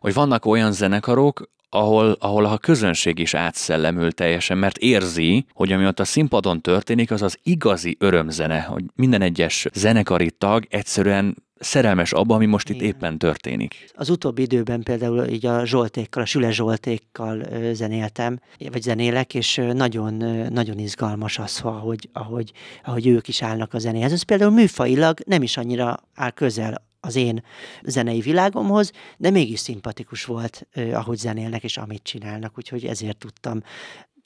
hogy 0.00 0.14
vannak 0.14 0.44
olyan 0.44 0.72
zenekarok, 0.72 1.54
ahol, 1.68 2.16
ahol 2.20 2.44
a 2.44 2.58
közönség 2.58 3.18
is 3.18 3.34
átszellemül 3.34 4.12
teljesen, 4.12 4.58
mert 4.58 4.76
érzi, 4.76 5.46
hogy 5.52 5.72
ami 5.72 5.86
ott 5.86 6.00
a 6.00 6.04
színpadon 6.04 6.60
történik, 6.60 7.10
az 7.10 7.22
az 7.22 7.38
igazi 7.42 7.96
örömzene, 7.98 8.60
hogy 8.60 8.84
minden 8.94 9.22
egyes 9.22 9.66
zenekari 9.72 10.30
tag 10.30 10.66
egyszerűen 10.68 11.45
szerelmes 11.58 12.12
abba, 12.12 12.34
ami 12.34 12.46
most 12.46 12.68
itt 12.68 12.74
Igen. 12.74 12.86
éppen 12.86 13.18
történik. 13.18 13.90
Az 13.94 14.10
utóbbi 14.10 14.42
időben 14.42 14.82
például 14.82 15.24
így 15.24 15.46
a 15.46 15.64
Zsoltékkal, 15.64 16.22
a 16.22 16.26
Süle 16.26 16.50
Zsoltékkal 16.50 17.42
zenéltem, 17.72 18.40
vagy 18.72 18.82
zenélek, 18.82 19.34
és 19.34 19.62
nagyon, 19.72 20.14
nagyon 20.52 20.78
izgalmas 20.78 21.38
az, 21.38 21.60
ahogy, 21.62 22.08
ahogy, 22.12 22.52
ahogy 22.84 23.06
ők 23.06 23.28
is 23.28 23.42
állnak 23.42 23.74
a 23.74 23.78
zenéhez. 23.78 24.12
Ez 24.12 24.22
például 24.22 24.50
műfailag 24.50 25.18
nem 25.26 25.42
is 25.42 25.56
annyira 25.56 25.96
áll 26.14 26.30
közel 26.30 26.84
az 27.00 27.16
én 27.16 27.42
zenei 27.82 28.20
világomhoz, 28.20 28.92
de 29.16 29.30
mégis 29.30 29.58
szimpatikus 29.58 30.24
volt, 30.24 30.66
ahogy 30.92 31.16
zenélnek 31.16 31.64
és 31.64 31.76
amit 31.76 32.02
csinálnak, 32.02 32.52
úgyhogy 32.56 32.84
ezért 32.84 33.16
tudtam 33.16 33.62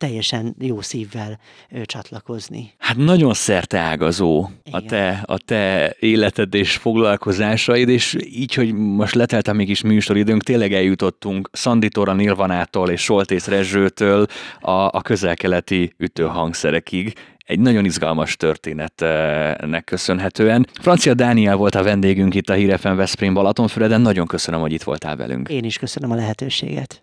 teljesen 0.01 0.55
jó 0.59 0.81
szívvel 0.81 1.39
ö, 1.71 1.85
csatlakozni. 1.85 2.73
Hát 2.79 2.97
nagyon 2.97 3.33
ágazó 3.71 4.49
a 4.71 4.81
te, 4.81 5.23
a 5.27 5.39
te 5.39 5.95
életed 5.99 6.55
és 6.55 6.77
foglalkozásaid, 6.77 7.89
és 7.89 8.17
így, 8.21 8.55
hogy 8.55 8.75
most 8.75 9.15
leteltem 9.15 9.57
még 9.57 9.69
is 9.69 9.83
műsoridőnk, 9.83 10.43
tényleg 10.43 10.73
eljutottunk 10.73 11.51
Szanditóra 11.53 12.13
Nilvanától 12.13 12.91
és 12.91 13.03
Soltész 13.03 13.47
Rezsőtől 13.47 14.27
a, 14.61 14.71
a 14.71 15.01
közelkeleti 15.03 15.95
ütőhangszerekig 15.99 17.13
egy 17.51 17.61
nagyon 17.61 17.85
izgalmas 17.85 18.37
történetnek 18.37 19.85
köszönhetően. 19.85 20.67
Francia 20.81 21.15
Dániel 21.15 21.57
volt 21.57 21.75
a 21.75 21.83
vendégünk 21.83 22.35
itt 22.35 22.49
a 22.49 22.53
Hírefen 22.53 22.97
Veszprém 22.97 23.35
Balatonfüreden, 23.35 24.01
nagyon 24.01 24.27
köszönöm, 24.27 24.61
hogy 24.61 24.73
itt 24.73 24.83
voltál 24.83 25.17
velünk. 25.17 25.49
Én 25.49 25.65
is 25.65 25.79
köszönöm 25.79 26.11
a 26.11 26.15
lehetőséget. 26.15 26.99